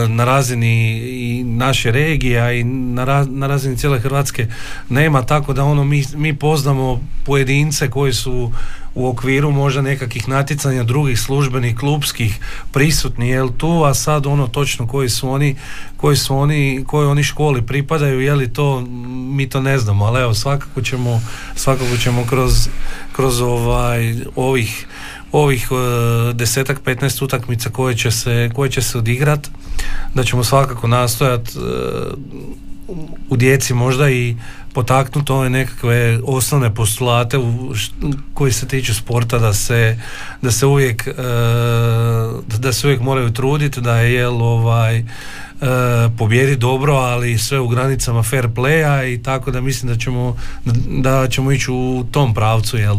na 0.09 0.25
razini 0.25 0.99
i 0.99 1.45
naše 1.45 1.91
regije 1.91 2.61
i 2.61 2.65
na, 2.65 3.27
na 3.29 3.47
razini 3.47 3.77
cijele 3.77 4.01
Hrvatske 4.01 4.47
nema 4.89 5.23
tako 5.23 5.53
da 5.53 5.65
ono 5.65 5.85
mi, 5.85 6.05
mi 6.15 6.37
poznamo 6.37 7.01
pojedince 7.25 7.91
koji 7.91 8.13
su 8.13 8.53
u 8.95 9.09
okviru 9.09 9.51
možda 9.51 9.83
nekakvih 9.83 10.29
natjecanja 10.29 10.83
drugih 10.83 11.21
službenih 11.21 11.77
klubskih 11.77 12.39
prisutni 12.73 13.29
jel 13.29 13.49
tu 13.59 13.85
a 13.85 13.95
sad 13.95 14.27
ono 14.27 14.47
točno 14.47 14.87
koji 14.87 15.09
su 15.09 15.31
oni 15.31 15.57
koji 15.97 16.17
su 16.17 16.37
oni 16.37 16.85
koji 16.87 17.07
oni 17.07 17.23
školi 17.23 17.63
pripadaju 17.63 18.21
je 18.21 18.35
li 18.35 18.53
to 18.53 18.81
mi 19.37 19.49
to 19.49 19.61
ne 19.61 19.79
znamo 19.79 20.05
ali 20.05 20.21
evo 20.21 20.35
svakako 20.35 20.83
ćemo 20.83 21.23
svakako 21.55 21.97
ćemo 21.97 22.25
kroz 22.27 22.69
kroz 23.13 23.41
ovaj 23.41 24.17
ovih 24.37 24.87
ovih 25.33 25.69
uh, 25.71 25.79
desetak, 26.35 26.81
15 26.85 27.25
utakmica 27.25 27.71
koje 27.71 27.97
će 27.97 28.11
se, 28.11 28.51
koje 28.55 28.71
će 28.71 28.83
se 28.83 28.99
odigrat, 28.99 29.49
da 30.15 30.25
ćemo 30.25 30.45
svakako 30.45 30.89
nastojat 30.89 31.49
e, 31.49 31.61
u 33.29 33.37
djeci 33.37 33.75
možda 33.75 34.11
i 34.11 34.37
potaknuti 34.79 35.33
ove 35.33 35.51
nekakve 35.51 36.21
osnovne 36.25 36.75
postulate 36.75 37.39
u, 37.39 37.75
koji 38.35 38.53
se 38.53 38.69
tiču 38.69 38.95
sporta 38.95 39.39
da 39.39 39.55
se, 39.55 39.99
da 40.43 40.51
se 40.51 40.67
uvijek 40.67 41.07
e, 41.07 41.13
da 42.59 42.73
se 42.73 42.87
uvijek 42.87 43.01
moraju 43.01 43.33
truditi 43.33 43.81
da 43.81 43.97
je 43.97 44.15
jel 44.15 44.43
ovaj 44.43 44.99
e, 44.99 45.05
pobjedi 46.19 46.57
dobro, 46.57 46.95
ali 46.95 47.39
sve 47.39 47.61
u 47.61 47.69
granicama 47.69 48.23
fair 48.23 48.49
playa 48.49 49.15
i 49.15 49.23
tako 49.23 49.51
da 49.51 49.61
mislim 49.61 49.93
da 49.93 49.99
ćemo, 49.99 50.37
da 51.03 51.29
ćemo 51.29 51.53
ići 51.53 51.71
u 51.71 52.07
tom 52.11 52.35
pravcu, 52.35 52.77
jel? 52.77 52.97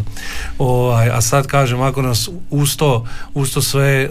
Ovaj, 0.58 1.10
a 1.10 1.20
sad 1.20 1.46
kažem, 1.46 1.80
ako 1.80 2.02
nas 2.02 2.28
usto, 2.50 3.06
usto 3.34 3.62
sve 3.62 3.88
e, 3.88 4.10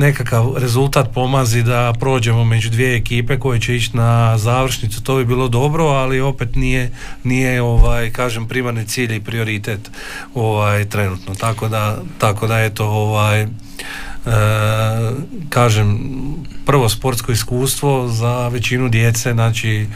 nekakav 0.00 0.54
rezultat 0.56 1.14
pomazi 1.14 1.62
da 1.62 1.92
prođemo 2.00 2.44
među 2.44 2.70
dvije 2.70 2.96
ekipe 2.96 3.38
koje 3.38 3.60
će 3.60 3.76
ići 3.76 3.96
na 3.96 4.38
završnicu, 4.38 5.02
to 5.02 5.16
bi 5.16 5.24
bilo 5.24 5.48
dobro, 5.48 5.84
ali 5.84 6.20
opet 6.20 6.56
nije, 6.56 6.90
nije 7.24 7.62
ovaj, 7.62 8.10
kažem, 8.10 8.48
primarni 8.48 8.86
cilj 8.86 9.16
i 9.16 9.20
prioritet 9.20 9.90
ovaj, 10.34 10.84
trenutno. 10.84 11.34
Tako 11.34 11.68
da, 11.68 11.98
tako 12.18 12.46
da 12.46 12.60
eto, 12.60 12.86
ovaj, 12.86 13.46
E, 14.26 14.30
kažem 15.48 15.98
prvo 16.66 16.88
sportsko 16.88 17.32
iskustvo 17.32 18.08
za 18.08 18.48
većinu 18.48 18.88
djece 18.88 19.32
znači 19.32 19.70
e, 19.80 19.86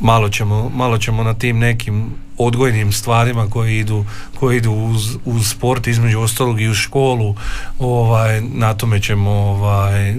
malo 0.00 0.28
ćemo, 0.28 0.70
malo 0.74 0.98
ćemo 0.98 1.22
na 1.22 1.34
tim 1.34 1.58
nekim 1.58 2.10
odgojnim 2.38 2.92
stvarima 2.92 3.50
koji 3.50 3.78
idu, 3.78 4.04
koji 4.40 4.56
idu 4.56 4.72
uz, 4.72 5.16
uz 5.24 5.48
sport 5.48 5.86
između 5.86 6.20
ostalog 6.20 6.60
i 6.60 6.68
u 6.68 6.74
školu 6.74 7.34
ovaj, 7.78 8.40
na 8.40 8.74
tome 8.74 9.00
ćemo 9.00 9.30
ovaj, 9.30 10.16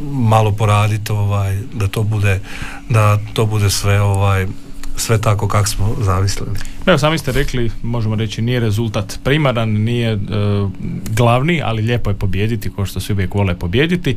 malo 0.00 0.52
poraditi 0.52 1.12
ovaj, 1.12 1.58
da 1.74 1.88
to 1.88 2.02
bude 2.02 2.40
da 2.88 3.18
to 3.32 3.46
bude 3.46 3.70
sve 3.70 4.00
ovaj 4.00 4.46
sve 4.96 5.20
tako 5.20 5.48
kako 5.48 5.68
smo 5.68 5.96
zamislili. 6.00 6.50
Evo, 6.86 6.98
sami 6.98 7.18
ste 7.18 7.32
rekli, 7.32 7.70
možemo 7.82 8.14
reći, 8.14 8.42
nije 8.42 8.60
rezultat 8.60 9.18
primaran, 9.24 9.68
nije 9.68 10.12
e, 10.12 10.18
glavni, 11.10 11.62
ali 11.64 11.82
lijepo 11.82 12.10
je 12.10 12.14
pobijediti, 12.14 12.70
kao 12.76 12.86
što 12.86 13.00
svi 13.00 13.12
uvijek 13.12 13.34
vole 13.34 13.54
pobijediti. 13.54 14.10
E, 14.10 14.16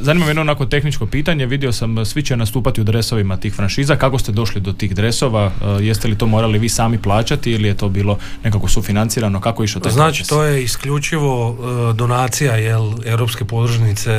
zanima 0.00 0.24
me 0.24 0.30
jedno 0.30 0.40
onako 0.40 0.66
tehničko 0.66 1.06
pitanje, 1.06 1.46
vidio 1.46 1.72
sam, 1.72 2.06
svi 2.06 2.22
će 2.22 2.36
nastupati 2.36 2.80
u 2.80 2.84
dresovima 2.84 3.36
tih 3.36 3.54
franšiza, 3.54 3.96
kako 3.96 4.18
ste 4.18 4.32
došli 4.32 4.60
do 4.60 4.72
tih 4.72 4.94
dresova, 4.94 5.52
e, 5.80 5.84
jeste 5.84 6.08
li 6.08 6.18
to 6.18 6.26
morali 6.26 6.58
vi 6.58 6.68
sami 6.68 6.98
plaćati 6.98 7.50
ili 7.52 7.68
je 7.68 7.74
to 7.74 7.88
bilo 7.88 8.18
nekako 8.44 8.68
sufinancirano, 8.68 9.40
kako 9.40 9.62
je 9.62 9.64
išao 9.64 9.82
taj 9.82 9.92
Znači, 9.92 10.28
to 10.28 10.44
je 10.44 10.64
isključivo 10.64 11.58
donacija, 11.96 12.56
jel, 12.56 12.92
europske 13.04 13.44
podružnice 13.44 14.10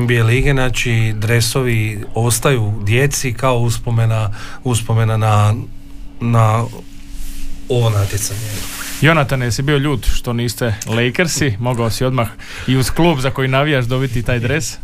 NBA 0.00 0.24
lige, 0.24 0.52
znači 0.52 1.14
dresovi 1.16 2.04
ostaju 2.14 2.72
djeci 2.84 3.32
kao 3.32 3.58
uspomena, 3.58 4.30
uspomena 4.64 5.16
na 5.16 5.54
na 6.20 6.64
ovo 7.68 7.90
natjecanje. 7.90 8.40
Jonathan, 9.00 9.42
jesi 9.42 9.62
bio 9.62 9.78
ljut 9.78 10.06
što 10.06 10.32
niste 10.32 10.74
Lakersi? 10.86 11.56
Mogao 11.58 11.90
si 11.90 12.04
odmah 12.04 12.28
i 12.66 12.76
uz 12.76 12.90
klub 12.90 13.18
za 13.20 13.30
koji 13.30 13.48
navijaš 13.48 13.84
dobiti 13.84 14.22
taj 14.22 14.38
dres? 14.38 14.78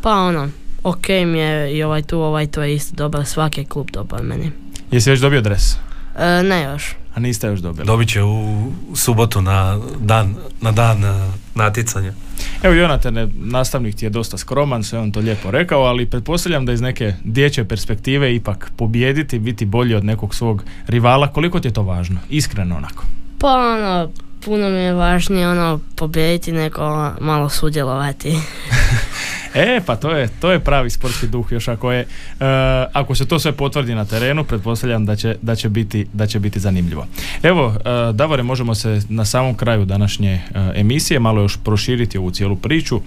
Pa 0.00 0.12
ono, 0.12 0.48
ok 0.82 1.08
mi 1.08 1.38
je 1.38 1.76
i 1.76 1.82
ovaj 1.82 2.02
tu, 2.02 2.20
ovaj 2.20 2.46
to 2.46 2.62
je 2.62 2.74
isto 2.74 2.96
dobar, 2.96 3.26
svaki 3.26 3.64
klub 3.64 3.90
dobar 3.92 4.22
meni. 4.22 4.50
Jesi 4.90 5.10
već 5.10 5.20
dobio 5.20 5.40
dres? 5.40 5.76
E, 6.18 6.42
ne 6.42 6.62
još. 6.62 6.94
A 7.14 7.20
niste 7.20 7.46
još 7.46 7.60
dobili? 7.60 7.86
Dobit 7.86 8.08
će 8.08 8.22
u 8.22 8.72
subotu 8.94 9.42
na 9.42 9.78
dan, 10.00 10.36
na 10.60 10.72
dan 10.72 11.04
e, 11.04 11.30
natjecanja. 11.54 12.12
Evo 12.62 12.74
Jonatane, 12.74 13.28
nastavnik 13.34 13.94
ti 13.96 14.06
je 14.06 14.10
dosta 14.10 14.38
skroman, 14.38 14.84
sve 14.84 14.98
on 14.98 15.12
to 15.12 15.20
lijepo 15.20 15.50
rekao, 15.50 15.82
ali 15.82 16.06
pretpostavljam 16.06 16.66
da 16.66 16.72
iz 16.72 16.80
neke 16.80 17.14
dječje 17.24 17.68
perspektive 17.68 18.34
ipak 18.34 18.70
pobijediti, 18.76 19.38
biti 19.38 19.64
bolji 19.64 19.94
od 19.94 20.04
nekog 20.04 20.34
svog 20.34 20.64
rivala, 20.86 21.32
koliko 21.32 21.60
ti 21.60 21.68
je 21.68 21.72
to 21.72 21.82
važno? 21.82 22.18
Iskreno 22.30 22.76
onako. 22.76 23.04
Pa 23.38 23.48
ono, 23.48 24.10
puno 24.44 24.68
mi 24.68 24.78
je 24.78 24.92
važnije 24.92 25.48
ono 25.48 25.80
pobijediti 25.96 26.52
nego 26.52 26.80
malo 27.20 27.48
sudjelovati. 27.48 28.36
E, 29.54 29.80
pa 29.86 29.96
to 29.96 30.10
je, 30.10 30.28
to 30.40 30.52
je 30.52 30.60
pravi 30.60 30.90
sportski 30.90 31.26
duh 31.26 31.52
još 31.52 31.68
ako 31.68 31.92
je, 31.92 32.00
uh, 32.02 32.46
ako 32.92 33.14
se 33.14 33.26
to 33.26 33.38
sve 33.38 33.52
potvrdi 33.52 33.94
na 33.94 34.04
terenu, 34.04 34.44
pretpostavljam 34.44 35.06
da 35.06 35.16
će, 35.16 35.36
da 35.42 35.56
će, 35.56 35.68
biti, 35.68 36.06
da 36.12 36.26
će 36.26 36.40
biti 36.40 36.60
zanimljivo. 36.60 37.06
Evo, 37.42 37.66
uh, 37.66 37.74
Davore, 38.14 38.42
možemo 38.42 38.74
se 38.74 39.00
na 39.08 39.24
samom 39.24 39.54
kraju 39.54 39.84
današnje 39.84 40.40
uh, 40.50 40.56
emisije 40.74 41.20
malo 41.20 41.42
još 41.42 41.58
proširiti 41.64 42.18
ovu 42.18 42.30
cijelu 42.30 42.56
priču. 42.56 43.00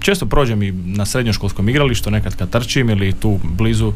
Često 0.00 0.26
prođem 0.26 0.62
i 0.62 0.72
na 0.72 1.06
srednjoškolskom 1.06 1.68
igralištu, 1.68 2.10
nekad 2.10 2.36
kad 2.36 2.50
trčim 2.50 2.90
ili 2.90 3.12
tu 3.12 3.38
blizu 3.42 3.92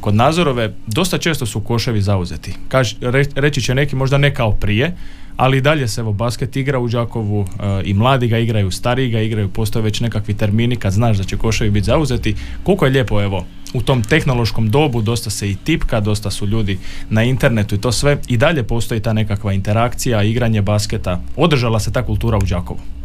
kod 0.00 0.14
Nazorove, 0.14 0.72
dosta 0.86 1.18
često 1.18 1.46
su 1.46 1.60
koševi 1.60 2.02
zauzeti. 2.02 2.54
Kaž, 2.68 2.94
reći 3.34 3.62
će 3.62 3.74
neki 3.74 3.96
možda 3.96 4.18
ne 4.18 4.34
kao 4.34 4.52
prije, 4.52 4.96
ali 5.36 5.58
i 5.58 5.60
dalje 5.60 5.88
se 5.88 6.00
evo 6.00 6.12
basket 6.12 6.56
igra 6.56 6.78
u 6.78 6.88
Đakovu 6.88 7.46
e, 7.60 7.82
i 7.84 7.94
mladi 7.94 8.28
ga 8.28 8.38
igraju, 8.38 8.70
stariji 8.70 9.10
ga 9.10 9.20
igraju, 9.20 9.48
postoje 9.48 9.82
već 9.82 10.00
nekakvi 10.00 10.34
termini 10.34 10.76
kad 10.76 10.92
znaš 10.92 11.16
da 11.16 11.24
će 11.24 11.36
koševi 11.36 11.70
biti 11.70 11.86
zauzeti. 11.86 12.34
Koliko 12.62 12.84
je 12.84 12.90
lijepo 12.90 13.22
evo 13.22 13.46
u 13.74 13.82
tom 13.82 14.02
tehnološkom 14.02 14.70
dobu 14.70 15.02
dosta 15.02 15.30
se 15.30 15.50
i 15.50 15.56
tipka, 15.56 16.00
dosta 16.00 16.30
su 16.30 16.46
ljudi 16.46 16.78
na 17.10 17.22
internetu 17.22 17.74
i 17.74 17.80
to 17.80 17.92
sve 17.92 18.18
i 18.28 18.36
dalje 18.36 18.62
postoji 18.62 19.00
ta 19.00 19.12
nekakva 19.12 19.52
interakcija, 19.52 20.22
igranje 20.22 20.62
basketa. 20.62 21.20
Održala 21.36 21.80
se 21.80 21.92
ta 21.92 22.02
kultura 22.02 22.38
u 22.38 22.46
Đakovu. 22.46 22.95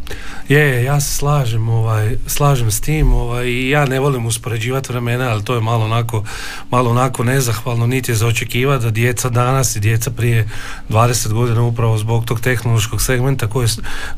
Je, 0.48 0.84
ja 0.84 1.00
se 1.00 1.16
slažem, 1.16 1.68
ovaj, 1.68 2.16
slažem 2.26 2.70
s 2.70 2.80
tim 2.80 3.12
ovaj, 3.12 3.68
ja 3.68 3.86
ne 3.86 4.00
volim 4.00 4.26
uspoređivati 4.26 4.92
vremena, 4.92 5.28
ali 5.28 5.44
to 5.44 5.54
je 5.54 5.60
malo 5.60 5.84
onako, 5.84 6.24
malo 6.70 6.90
onako 6.90 7.24
nezahvalno, 7.24 7.86
niti 7.86 8.10
je 8.10 8.16
za 8.16 8.26
očekivati 8.26 8.84
da 8.84 8.90
djeca 8.90 9.28
danas 9.28 9.76
i 9.76 9.80
djeca 9.80 10.10
prije 10.10 10.48
20 10.88 11.32
godina 11.32 11.62
upravo 11.62 11.98
zbog 11.98 12.24
tog 12.24 12.40
tehnološkog 12.40 13.02
segmenta 13.02 13.46
koje, 13.46 13.68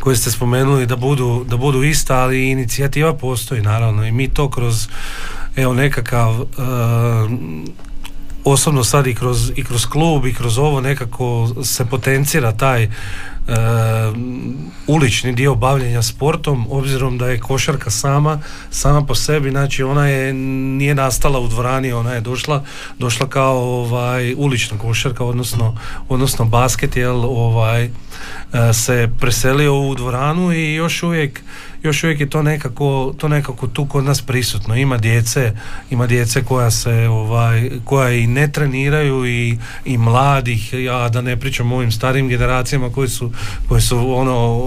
koje 0.00 0.16
ste 0.16 0.30
spomenuli 0.30 0.86
da 0.86 0.96
budu, 0.96 1.44
da 1.48 1.56
budu 1.56 1.82
ista, 1.82 2.16
ali 2.16 2.50
inicijativa 2.50 3.14
postoji 3.14 3.62
naravno 3.62 4.06
i 4.06 4.12
mi 4.12 4.28
to 4.28 4.50
kroz 4.50 4.88
evo 5.56 5.74
nekakav 5.74 6.40
uh, 6.40 6.46
osobno 8.44 8.84
sad 8.84 9.06
i 9.06 9.14
kroz, 9.14 9.52
i 9.56 9.64
kroz 9.64 9.86
klub 9.86 10.26
i 10.26 10.34
kroz 10.34 10.58
ovo 10.58 10.80
nekako 10.80 11.54
se 11.64 11.84
potencira 11.84 12.52
taj 12.52 12.90
ulični 14.86 15.32
dio 15.32 15.54
bavljenja 15.54 16.02
sportom 16.02 16.66
obzirom 16.70 17.18
da 17.18 17.28
je 17.28 17.40
košarka 17.40 17.90
sama 17.90 18.40
sama 18.70 19.06
po 19.06 19.14
sebi 19.14 19.50
znači 19.50 19.82
ona 19.82 20.08
je 20.08 20.32
nije 20.32 20.94
nastala 20.94 21.38
u 21.38 21.48
dvorani 21.48 21.92
ona 21.92 22.12
je 22.12 22.20
došla 22.20 22.64
došla 22.98 23.28
kao 23.28 23.56
ovaj 23.56 24.34
ulična 24.36 24.78
košarka 24.78 25.24
odnosno 25.24 25.76
odnosno 26.08 26.44
basket 26.44 26.96
jel 26.96 27.24
ovaj 27.24 27.84
e, 27.84 27.90
se 28.72 29.10
preselio 29.20 29.80
u 29.80 29.94
dvoranu 29.94 30.52
i 30.52 30.74
još 30.74 31.02
uvijek 31.02 31.42
još 31.84 32.04
uvijek 32.04 32.20
je 32.20 32.30
to 32.30 32.42
nekako, 32.42 33.14
to 33.18 33.28
nekako 33.28 33.66
tu 33.66 33.86
kod 33.86 34.04
nas 34.04 34.22
prisutno. 34.22 34.76
Ima 34.76 34.98
djece, 34.98 35.52
ima 35.90 36.06
djece 36.06 36.44
koja 36.44 36.70
se 36.70 37.08
ovaj, 37.08 37.70
koja 37.84 38.10
i 38.10 38.26
ne 38.26 38.52
treniraju 38.52 39.26
i, 39.26 39.58
i 39.84 39.98
mladih, 39.98 40.72
ja 40.72 41.08
da 41.08 41.20
ne 41.20 41.36
pričam 41.36 41.72
o 41.72 41.76
ovim 41.76 41.92
starim 41.92 42.28
generacijama 42.28 42.90
koji 42.90 43.08
su, 43.08 43.32
koji 43.68 43.80
su 43.80 44.14
ono 44.14 44.60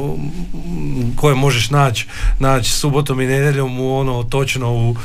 koje 1.15 1.35
možeš 1.35 1.69
naći 1.69 2.07
naći 2.39 2.71
subotom 2.71 3.21
i 3.21 3.27
nedjeljom 3.27 3.79
u 3.79 3.97
ono 3.97 4.23
točno 4.23 4.71
u 4.71 4.95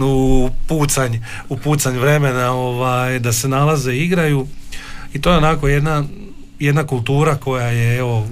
u 0.00 0.50
pucanj, 0.68 1.18
u 1.48 1.56
pucanj 1.56 1.98
vremena 1.98 2.52
ovaj, 2.52 3.18
da 3.18 3.32
se 3.32 3.48
nalaze 3.48 3.92
i 3.92 4.04
igraju 4.04 4.46
i 5.12 5.20
to 5.20 5.30
je 5.30 5.36
onako 5.36 5.68
jedna 5.68 6.04
jedna 6.58 6.86
kultura 6.86 7.36
koja 7.36 7.66
je 7.66 7.98
evo 7.98 8.26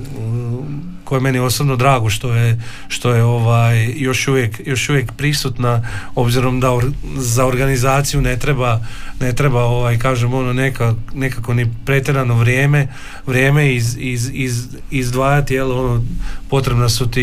koje 1.05 1.17
je 1.17 1.21
meni 1.21 1.39
osobno 1.39 1.77
drago 1.77 2.11
što 2.11 2.35
je, 2.35 2.61
što 2.89 3.15
je 3.15 3.23
ovaj, 3.25 3.93
još, 3.97 4.29
uvijek, 4.29 4.61
još 4.67 4.89
uvijek 4.89 5.13
prisutna 5.13 5.89
obzirom 6.15 6.61
da 6.61 6.81
za 7.17 7.47
organizaciju 7.47 8.21
ne 8.21 8.39
treba, 8.39 8.81
ne 9.21 9.33
treba 9.33 9.65
ovaj, 9.65 9.99
kažem 9.99 10.35
ono 10.35 10.53
neka, 10.53 10.95
nekako 11.15 11.55
ni 11.55 11.75
pretjerano 11.85 12.35
vrijeme 12.35 12.89
vrijeme 13.27 13.75
iz, 13.75 13.97
iz, 14.01 14.31
iz, 14.33 14.69
izdvajati 14.91 15.55
jel, 15.55 15.73
ono, 15.73 16.05
potrebna 16.51 16.89
su 16.89 17.11
ti 17.11 17.21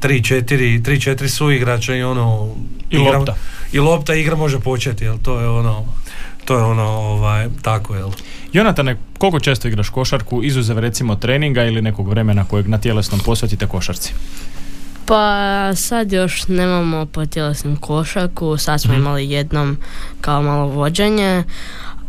3-4 0.00 0.82
3-4 0.82 1.28
suigrača 1.28 1.94
i 1.94 2.02
ono 2.02 2.54
i 2.90 2.98
lopta. 2.98 3.34
i 3.72 3.78
lopta 3.78 4.14
igra 4.14 4.36
može 4.36 4.60
početi 4.60 5.04
jel, 5.04 5.18
to 5.22 5.40
je 5.40 5.48
ono 5.48 5.84
to 6.44 6.56
je 6.56 6.62
ono 6.62 6.82
ovaj, 6.82 7.48
tako 7.62 7.94
jel 7.94 8.10
Jonatane, 8.52 8.96
koliko 9.18 9.40
često 9.40 9.68
igraš 9.68 9.88
košarku, 9.88 10.42
izuzev 10.42 10.78
recimo 10.78 11.16
treninga 11.16 11.64
ili 11.64 11.82
nekog 11.82 12.08
vremena 12.08 12.44
kojeg 12.44 12.68
na 12.68 12.78
tjelesnom 12.78 13.20
posvetite 13.20 13.66
košarci? 13.66 14.14
Pa 15.06 15.72
sad 15.76 16.12
još 16.12 16.48
nemamo 16.48 17.06
po 17.06 17.26
tjelesnom 17.26 17.76
košarku, 17.76 18.56
sad 18.56 18.80
smo 18.80 18.92
mhm. 18.92 19.00
imali 19.00 19.30
jednom 19.30 19.76
kao 20.20 20.42
malo 20.42 20.66
vođenje, 20.66 21.44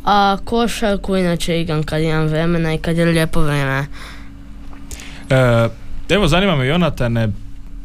a 0.06 0.38
košarku 0.46 1.18
inače 1.18 1.62
igram 1.62 1.84
kad 1.84 2.02
imam 2.02 2.28
vremena 2.28 2.74
i 2.74 2.78
kad 2.78 2.98
je 2.98 3.06
lijepo 3.06 3.42
vrijeme. 3.42 3.86
E, 5.30 5.70
evo 6.10 6.28
zanima 6.28 6.56
me 6.56 6.68
Jonatane, 6.68 7.30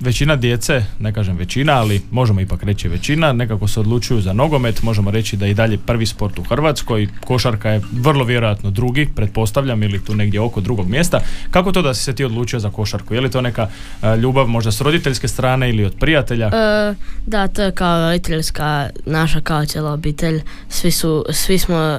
većina 0.00 0.36
djece, 0.36 0.84
ne 0.98 1.12
kažem 1.12 1.36
većina, 1.36 1.72
ali 1.72 2.02
možemo 2.10 2.40
ipak 2.40 2.62
reći 2.62 2.88
većina, 2.88 3.32
nekako 3.32 3.68
se 3.68 3.80
odlučuju 3.80 4.20
za 4.20 4.32
nogomet, 4.32 4.82
možemo 4.82 5.10
reći 5.10 5.36
da 5.36 5.46
je 5.46 5.50
i 5.50 5.54
dalje 5.54 5.78
prvi 5.78 6.06
sport 6.06 6.38
u 6.38 6.42
Hrvatskoj, 6.42 7.08
košarka 7.24 7.70
je 7.70 7.80
vrlo 7.92 8.24
vjerojatno 8.24 8.70
drugi, 8.70 9.08
pretpostavljam, 9.14 9.82
ili 9.82 10.04
tu 10.04 10.14
negdje 10.14 10.40
oko 10.40 10.60
drugog 10.60 10.88
mjesta. 10.88 11.20
Kako 11.50 11.72
to 11.72 11.82
da 11.82 11.94
si 11.94 12.02
se 12.02 12.14
ti 12.14 12.24
odlučio 12.24 12.60
za 12.60 12.70
košarku? 12.70 13.14
Je 13.14 13.20
li 13.20 13.30
to 13.30 13.40
neka 13.40 13.68
e, 14.02 14.16
ljubav 14.16 14.46
možda 14.46 14.72
s 14.72 14.80
roditeljske 14.80 15.28
strane 15.28 15.68
ili 15.70 15.84
od 15.84 15.94
prijatelja? 16.00 16.46
E, 16.46 16.94
da, 17.26 17.48
to 17.48 17.62
je 17.62 17.72
kao 17.72 18.00
roditeljska, 18.00 18.90
naša 19.06 19.40
kao 19.40 19.66
cijela 19.66 19.92
obitelj, 19.92 20.40
svi, 20.68 20.90
su, 20.90 21.24
svi 21.30 21.58
smo 21.58 21.98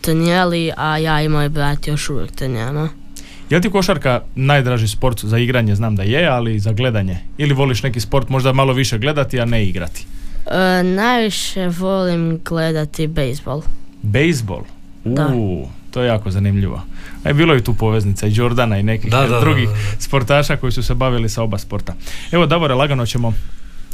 trenirali, 0.00 0.72
a 0.76 0.98
ja 0.98 1.22
i 1.22 1.28
moj 1.28 1.48
brat 1.48 1.86
još 1.86 2.10
uvijek 2.10 2.30
treniramo. 2.30 3.05
Je 3.50 3.56
li 3.56 3.62
ti 3.62 3.70
košarka 3.70 4.20
najdraži 4.34 4.88
sport 4.88 5.24
za 5.24 5.38
igranje? 5.38 5.74
Znam 5.74 5.96
da 5.96 6.02
je, 6.02 6.26
ali 6.26 6.58
za 6.58 6.72
gledanje. 6.72 7.18
Ili 7.38 7.54
voliš 7.54 7.82
neki 7.82 8.00
sport 8.00 8.28
možda 8.28 8.52
malo 8.52 8.72
više 8.72 8.98
gledati, 8.98 9.40
a 9.40 9.44
ne 9.44 9.64
igrati? 9.64 10.06
E, 10.46 10.82
najviše 10.82 11.68
volim 11.68 12.40
gledati 12.44 13.06
bejsbol. 13.06 13.62
Bejsbol? 14.02 14.62
Uuu, 15.04 15.68
to 15.90 16.02
je 16.02 16.06
jako 16.06 16.30
zanimljivo. 16.30 16.82
A 17.24 17.28
je 17.28 17.34
bilo 17.34 17.56
i 17.56 17.64
tu 17.64 17.74
poveznica 17.74 18.26
i 18.26 18.32
Jordana 18.34 18.78
i 18.78 18.82
nekih 18.82 19.12
drugih 19.40 19.68
sportaša 19.98 20.56
koji 20.56 20.72
su 20.72 20.82
se 20.82 20.94
bavili 20.94 21.28
sa 21.28 21.42
oba 21.42 21.58
sporta. 21.58 21.94
Evo, 22.32 22.46
Davore, 22.46 22.74
lagano 22.74 23.06
ćemo 23.06 23.32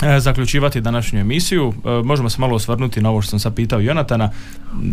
e, 0.02 0.20
zaključivati 0.20 0.80
današnju 0.80 1.20
emisiju. 1.20 1.74
E, 1.84 2.02
možemo 2.04 2.30
se 2.30 2.40
malo 2.40 2.56
osvrnuti 2.56 3.00
na 3.00 3.10
ovo 3.10 3.22
što 3.22 3.30
sam 3.30 3.38
sad 3.38 3.54
pitao 3.54 3.80
Jonatana. 3.80 4.30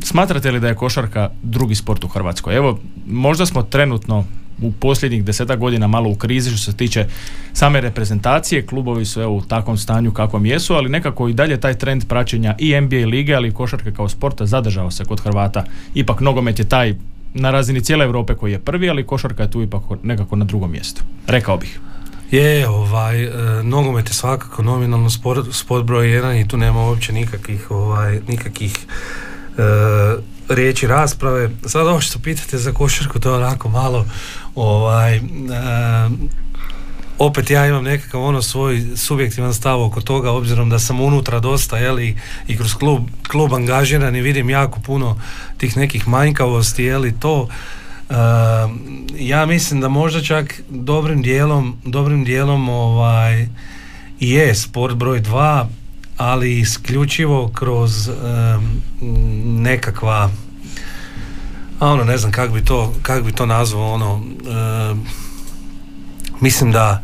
Smatrate 0.03 0.51
li 0.51 0.59
da 0.59 0.67
je 0.67 0.75
košarka 0.75 1.29
drugi 1.43 1.75
sport 1.75 2.03
u 2.03 2.07
Hrvatskoj? 2.07 2.55
Evo, 2.55 2.79
možda 3.07 3.45
smo 3.45 3.63
trenutno 3.63 4.25
u 4.61 4.71
posljednjih 4.71 5.23
desetak 5.23 5.59
godina 5.59 5.87
malo 5.87 6.09
u 6.09 6.15
krizi 6.15 6.49
što 6.49 6.71
se 6.71 6.77
tiče 6.77 7.05
same 7.53 7.81
reprezentacije. 7.81 8.65
Klubovi 8.65 9.05
su 9.05 9.21
evo, 9.21 9.35
u 9.35 9.41
takvom 9.41 9.77
stanju 9.77 10.11
kakvom 10.11 10.45
jesu, 10.45 10.73
ali 10.73 10.89
nekako 10.89 11.27
i 11.27 11.33
dalje 11.33 11.59
taj 11.59 11.73
trend 11.73 12.07
praćenja 12.07 12.55
i 12.59 12.81
NBA 12.81 13.07
lige, 13.07 13.33
ali 13.33 13.47
i 13.47 13.51
košarke 13.51 13.91
kao 13.91 14.09
sporta 14.09 14.45
zadržao 14.45 14.91
se 14.91 15.05
kod 15.05 15.19
Hrvata. 15.19 15.65
Ipak 15.93 16.21
nogomet 16.21 16.59
je 16.59 16.69
taj 16.69 16.95
na 17.33 17.51
razini 17.51 17.81
cijele 17.81 18.05
Europe 18.05 18.35
koji 18.35 18.51
je 18.51 18.59
prvi, 18.59 18.89
ali 18.89 19.07
košarka 19.07 19.43
je 19.43 19.51
tu 19.51 19.61
ipak 19.61 19.83
nekako 20.03 20.35
na 20.35 20.45
drugom 20.45 20.71
mjestu. 20.71 21.03
Rekao 21.27 21.57
bih. 21.57 21.79
Je, 22.31 22.67
ovaj, 22.69 23.23
e, 23.23 23.29
nogomet 23.63 24.07
je 24.07 24.13
svakako 24.13 24.63
nominalno 24.63 25.09
sport, 25.09 25.47
sport 25.51 25.85
broj 25.85 26.13
jedan 26.13 26.37
i 26.37 26.47
tu 26.47 26.57
nema 26.57 26.79
uopće 26.79 27.13
nikakvih, 27.13 27.71
ovaj, 27.71 28.19
nikakvih 28.27 28.73
e, 29.57 29.61
riječi 30.49 30.87
rasprave. 30.87 31.49
Sad 31.65 31.87
ovo 31.87 32.01
što 32.01 32.19
pitate 32.19 32.57
za 32.57 32.71
košarku, 32.71 33.19
to 33.19 33.29
je 33.29 33.35
onako 33.35 33.69
malo 33.69 34.05
ovaj, 34.55 35.15
e, 35.15 35.21
opet 37.19 37.49
ja 37.49 37.67
imam 37.67 37.83
nekakav 37.83 38.21
ono 38.21 38.41
svoj 38.41 38.85
subjektivan 38.95 39.53
stav 39.53 39.83
oko 39.83 40.01
toga 40.01 40.31
obzirom 40.31 40.69
da 40.69 40.79
sam 40.79 41.01
unutra 41.01 41.39
dosta 41.39 41.77
jeli, 41.77 42.17
i 42.47 42.57
kroz 42.57 42.73
klub, 42.73 43.07
klub 43.27 43.53
angažiran 43.53 44.15
i 44.15 44.21
vidim 44.21 44.49
jako 44.49 44.79
puno 44.79 45.21
tih 45.57 45.77
nekih 45.77 46.07
manjkavosti 46.07 46.83
jeli 46.83 47.19
to 47.19 47.41
uh, 47.41 48.15
ja 49.17 49.45
mislim 49.45 49.81
da 49.81 49.89
možda 49.89 50.21
čak 50.21 50.61
dobrim 50.69 51.21
dijelom 51.21 51.77
dobrim 51.85 52.23
dijelom 52.23 52.69
ovaj 52.69 53.47
je 54.19 54.55
sport 54.55 54.95
broj 54.95 55.19
dva 55.19 55.67
ali 56.19 56.59
isključivo 56.59 57.51
kroz 57.53 58.09
nekakva 59.45 60.29
a 61.79 61.87
ono 61.87 62.03
ne 62.03 62.17
znam 62.17 62.31
kako 62.31 62.53
bi 62.53 62.65
to 62.65 62.93
kak 63.01 63.23
bi 63.23 63.31
to 63.31 63.45
nazvao 63.45 63.93
ono 63.93 64.23
mislim 66.41 66.71
da 66.71 67.03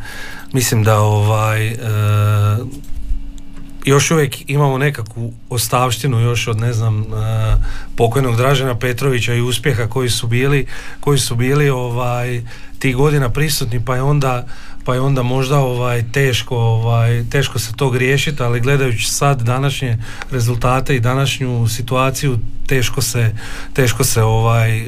mislim 0.54 0.84
da 0.84 1.00
ovaj 1.00 1.76
još 3.86 4.12
uvijek 4.12 4.50
imamo 4.50 4.78
nekakvu 4.78 5.34
ostavštinu 5.50 6.20
još 6.20 6.48
od 6.48 6.58
ne 6.58 6.74
znam 6.74 7.06
pokojnog 7.96 8.38
Dražena 8.38 8.80
Petrovića 8.80 9.34
i 9.34 9.42
uspjeha 9.42 9.88
koji 9.88 10.10
su 10.10 10.28
bili 10.28 10.68
koji 11.00 11.20
su 11.20 11.36
bili 11.36 11.70
ovaj 11.70 12.42
tih 12.80 12.96
godina 12.96 13.30
prisutni 13.30 13.86
pa 13.86 13.96
je 13.96 14.02
onda 14.02 14.46
pa 14.86 14.94
je 14.94 15.02
onda 15.02 15.24
možda 15.24 15.60
ovaj 15.60 16.04
teško 16.12 16.58
ovaj 16.58 17.24
teško 17.30 17.60
se 17.60 17.74
to 17.76 17.90
griješiti 17.90 18.44
ali 18.44 18.60
gledajući 18.60 19.12
sad 19.12 19.42
današnje 19.42 19.98
rezultate 20.32 20.96
i 20.96 21.00
današnju 21.00 21.68
situaciju 21.68 22.40
teško 22.68 23.02
se 23.02 23.36
teško 23.74 24.04
se 24.04 24.24
ovaj 24.24 24.78
e, 24.78 24.86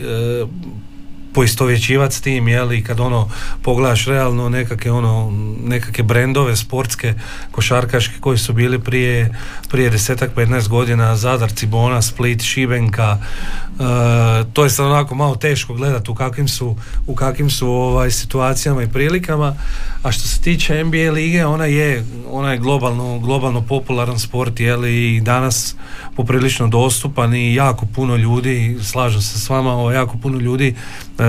poistovjećivati 1.38 2.16
s 2.16 2.22
tim, 2.22 2.48
jel, 2.48 2.74
i 2.74 2.84
kad 2.84 3.00
ono 3.00 3.30
pogledaš 3.62 4.06
realno 4.06 4.50
nekakve 4.50 4.92
ono, 4.92 5.32
nekakve 5.64 6.04
brendove 6.04 6.56
sportske, 6.56 7.14
košarkaške 7.52 8.14
koji 8.20 8.38
su 8.38 8.54
bili 8.54 8.80
prije, 8.80 9.36
prije 9.70 9.90
desetak, 9.90 10.36
15 10.36 10.68
godina, 10.68 11.16
Zadar, 11.16 11.52
Cibona, 11.52 12.02
Split, 12.02 12.42
Šibenka, 12.42 13.18
e, 13.18 14.44
to 14.54 14.64
je 14.64 14.70
sad 14.70 14.86
onako 14.86 15.16
malo 15.16 15.36
teško 15.36 15.74
gledati 15.74 16.12
u 16.12 16.16
kakvim 16.16 16.48
su, 16.48 16.76
u 17.08 17.16
kakvim 17.16 17.50
su 17.50 17.68
ovaj, 17.68 18.12
situacijama 18.12 18.84
i 18.84 18.88
prilikama, 18.88 19.56
a 20.04 20.12
što 20.12 20.28
se 20.28 20.42
tiče 20.42 20.84
NBA 20.84 21.12
lige, 21.12 21.46
ona 21.46 21.66
je, 21.66 22.06
ona 22.32 22.52
je 22.52 22.58
globalno, 22.58 23.20
globalno 23.20 23.62
popularan 23.62 24.20
sport, 24.20 24.60
jel, 24.60 24.86
i 24.86 25.22
danas 25.22 25.76
poprilično 26.16 26.68
dostupan 26.68 27.34
i 27.34 27.56
jako 27.56 27.86
puno 27.86 28.16
ljudi, 28.16 28.78
slažem 28.82 29.22
se 29.22 29.40
s 29.40 29.50
vama, 29.50 29.94
jako 29.94 30.18
puno 30.18 30.40
ljudi 30.40 30.76
e, 31.20 31.24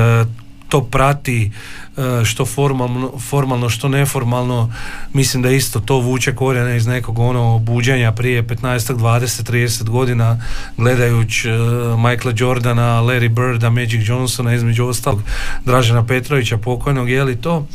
to 0.69 0.85
prati 0.85 1.51
e, 1.97 2.25
što 2.25 2.47
formalno, 2.47 3.13
formalno 3.19 3.69
što 3.69 3.89
neformalno 3.89 4.73
mislim 5.13 5.43
da 5.43 5.51
isto 5.51 5.81
to 5.81 5.97
vuče 5.97 6.35
korijene 6.35 6.77
iz 6.77 6.87
nekog 6.87 7.19
ono 7.19 7.59
buđenja 7.59 8.13
prije 8.13 8.43
15, 8.43 8.97
20, 8.97 9.53
30 9.53 9.89
godina 9.89 10.41
gledajući 10.77 11.51
uh, 11.51 11.59
Michaela 12.01 12.35
Jordana, 12.37 13.03
Larry 13.03 13.29
Birda, 13.29 13.71
Magic 13.71 14.09
Johnsona 14.09 14.55
između 14.55 14.87
ostalog 14.87 15.23
Dražena 15.65 16.07
Petrovića 16.07 16.59
pokojnog 16.59 17.11
je 17.11 17.25
li 17.25 17.37
to? 17.37 17.67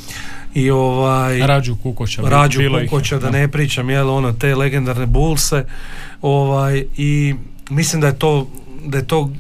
I 0.54 0.72
ovaj 0.72 1.40
Rađu 1.40 1.76
Kukoća 1.76 2.22
Rađu 2.22 2.60
Kukoća 2.84 3.20
da 3.20 3.30
ne 3.30 3.48
pričam 3.48 3.90
jel 3.90 4.10
ono 4.10 4.34
te 4.34 4.56
legendarne 4.56 5.06
bulse 5.06 5.66
ovaj 6.22 6.86
i 6.98 7.36
mislim 7.70 8.02
da 8.02 8.08
je 8.08 8.20
to 8.20 8.48
da 8.86 8.98
je 8.98 9.08
to 9.08 9.20
uh, 9.20 9.32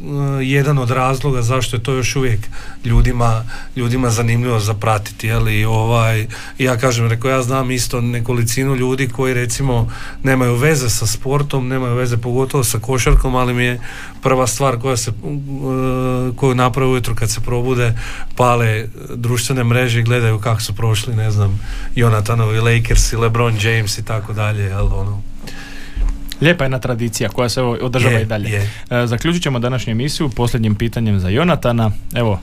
jedan 0.41 0.77
od 0.77 0.91
razloga 0.91 1.41
zašto 1.41 1.75
je 1.75 1.83
to 1.83 1.93
još 1.93 2.15
uvijek 2.15 2.39
ljudima, 2.85 3.45
ljudima 3.75 4.09
zanimljivo 4.09 4.59
zapratiti, 4.59 5.27
jeli, 5.27 5.65
ovaj, 5.65 6.27
ja 6.57 6.77
kažem, 6.77 7.07
rekao, 7.07 7.31
ja 7.31 7.43
znam 7.43 7.71
isto 7.71 8.01
nekolicinu 8.01 8.75
ljudi 8.75 9.07
koji 9.07 9.33
recimo 9.33 9.91
nemaju 10.23 10.55
veze 10.55 10.89
sa 10.89 11.07
sportom, 11.07 11.67
nemaju 11.67 11.95
veze 11.95 12.17
pogotovo 12.17 12.63
sa 12.63 12.79
košarkom, 12.79 13.35
ali 13.35 13.53
mi 13.53 13.63
je 13.63 13.79
prva 14.21 14.47
stvar 14.47 14.79
koja 14.79 14.97
se, 14.97 15.11
uh, 15.11 16.35
koju 16.35 16.55
naprave 16.55 16.91
ujutro 16.91 17.15
kad 17.15 17.29
se 17.29 17.41
probude, 17.41 17.97
pale 18.35 18.87
društvene 19.15 19.63
mreže 19.63 19.99
i 19.99 20.03
gledaju 20.03 20.39
kako 20.39 20.61
su 20.61 20.75
prošli, 20.75 21.15
ne 21.15 21.31
znam, 21.31 21.59
Jonatanovi 21.95 22.59
Lakers 22.59 23.13
i 23.13 23.17
LeBron 23.17 23.57
James 23.61 23.97
i 23.97 24.05
tako 24.05 24.33
dalje, 24.33 24.63
jel, 24.63 24.93
ono, 24.93 25.21
Lijepa 26.43 26.63
jedna 26.63 26.79
tradicija 26.79 27.29
koja 27.29 27.49
se 27.49 27.61
održava 27.61 28.19
i 28.19 28.25
dalje. 28.25 28.49
Je. 28.49 28.69
E, 28.89 29.07
zaključit 29.07 29.43
ćemo 29.43 29.59
današnju 29.59 29.91
emisiju 29.91 30.29
posljednjim 30.29 30.75
pitanjem 30.75 31.19
za 31.19 31.29
Jonatana. 31.29 31.91
Evo, 32.15 32.39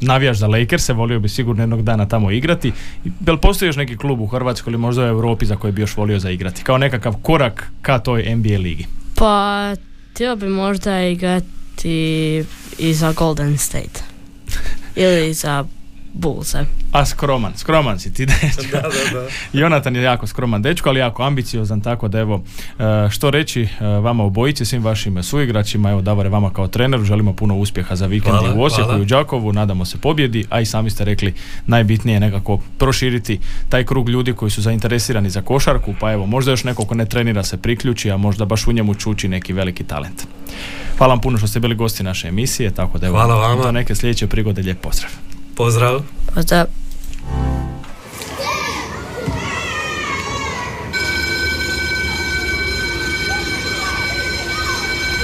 navijaš 0.00 0.38
za 0.38 0.46
Lakers, 0.46 0.88
volio 0.88 1.20
bi 1.20 1.28
sigurno 1.28 1.62
jednog 1.62 1.82
dana 1.82 2.08
tamo 2.08 2.30
igrati. 2.30 2.72
Jel 3.26 3.36
postoji 3.36 3.68
još 3.68 3.76
neki 3.76 3.96
klub 3.96 4.20
u 4.20 4.26
Hrvatskoj 4.26 4.70
ili 4.70 4.78
možda 4.78 5.02
u 5.02 5.06
Europi 5.06 5.46
za 5.46 5.56
koji 5.56 5.72
bi 5.72 5.80
još 5.80 5.96
volio 5.96 6.18
za 6.18 6.30
igrati? 6.30 6.62
Kao 6.62 6.78
nekakav 6.78 7.14
korak 7.22 7.72
ka 7.82 7.98
toj 7.98 8.34
NBA 8.34 8.58
ligi? 8.58 8.86
Pa, 9.14 9.74
htio 10.12 10.36
bi 10.36 10.48
možda 10.48 11.02
igrati 11.02 12.44
i 12.78 12.94
za 12.94 13.12
Golden 13.12 13.58
State. 13.58 14.00
ili 14.96 15.34
za 15.34 15.64
Bulse. 16.14 16.64
A 16.92 17.06
skroman, 17.06 17.52
skroman 17.56 17.98
si 17.98 18.12
ti 18.12 18.26
dečko. 18.30 18.62
da, 18.72 18.80
da, 18.80 19.20
da. 19.20 19.26
Jonatan 19.52 19.96
je 19.96 20.02
jako 20.02 20.26
skroman 20.26 20.62
dečko, 20.62 20.88
ali 20.88 21.00
jako 21.00 21.22
ambiciozan, 21.22 21.80
tako 21.80 22.08
da 22.08 22.18
evo, 22.18 22.42
e, 22.78 23.10
što 23.10 23.30
reći 23.30 23.62
e, 23.62 23.84
vama 23.86 24.24
obojici, 24.24 24.64
svim 24.64 24.84
vašim 24.84 25.22
suigračima, 25.22 25.90
evo 25.90 26.00
Davore 26.02 26.28
vama 26.28 26.50
kao 26.50 26.68
treneru, 26.68 27.04
želimo 27.04 27.32
puno 27.32 27.56
uspjeha 27.56 27.96
za 27.96 28.06
vikend 28.06 28.36
Hvala, 28.38 28.54
u 28.54 28.62
Osijeku 28.62 28.84
hvala. 28.84 28.98
i 28.98 29.02
u 29.02 29.04
Đakovu, 29.04 29.52
nadamo 29.52 29.84
se 29.84 29.98
pobjedi, 29.98 30.44
a 30.50 30.60
i 30.60 30.66
sami 30.66 30.90
ste 30.90 31.04
rekli 31.04 31.34
najbitnije 31.66 32.16
je 32.16 32.20
nekako 32.20 32.58
proširiti 32.78 33.38
taj 33.68 33.84
krug 33.84 34.08
ljudi 34.08 34.32
koji 34.32 34.50
su 34.50 34.62
zainteresirani 34.62 35.30
za 35.30 35.42
košarku, 35.42 35.94
pa 36.00 36.12
evo, 36.12 36.26
možda 36.26 36.50
još 36.50 36.64
neko 36.64 36.84
ko 36.84 36.94
ne 36.94 37.06
trenira 37.06 37.42
se 37.42 37.56
priključi, 37.56 38.10
a 38.10 38.16
možda 38.16 38.44
baš 38.44 38.66
u 38.66 38.72
njemu 38.72 38.94
čuči 38.94 39.28
neki 39.28 39.52
veliki 39.52 39.84
talent. 39.84 40.22
Hvala 40.98 41.12
vam 41.12 41.20
puno 41.20 41.38
što 41.38 41.46
ste 41.46 41.60
bili 41.60 41.74
gosti 41.74 42.02
naše 42.02 42.28
emisije, 42.28 42.70
tako 42.70 42.98
da 42.98 43.06
evo, 43.06 43.16
Hvala 43.16 43.34
vama. 43.48 43.62
do 43.62 43.72
neke 43.72 43.94
sljedeće 43.94 44.26
prigode, 44.26 44.62
lijep 44.62 44.80
pozdrav. 44.80 45.10
Pozdrav. 45.54 46.02
Pozdrav. 46.34 46.66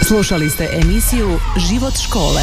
Slušali 0.08 0.50
ste 0.50 0.68
emisiju 0.72 1.38
Život 1.68 1.92
škole. 2.08 2.42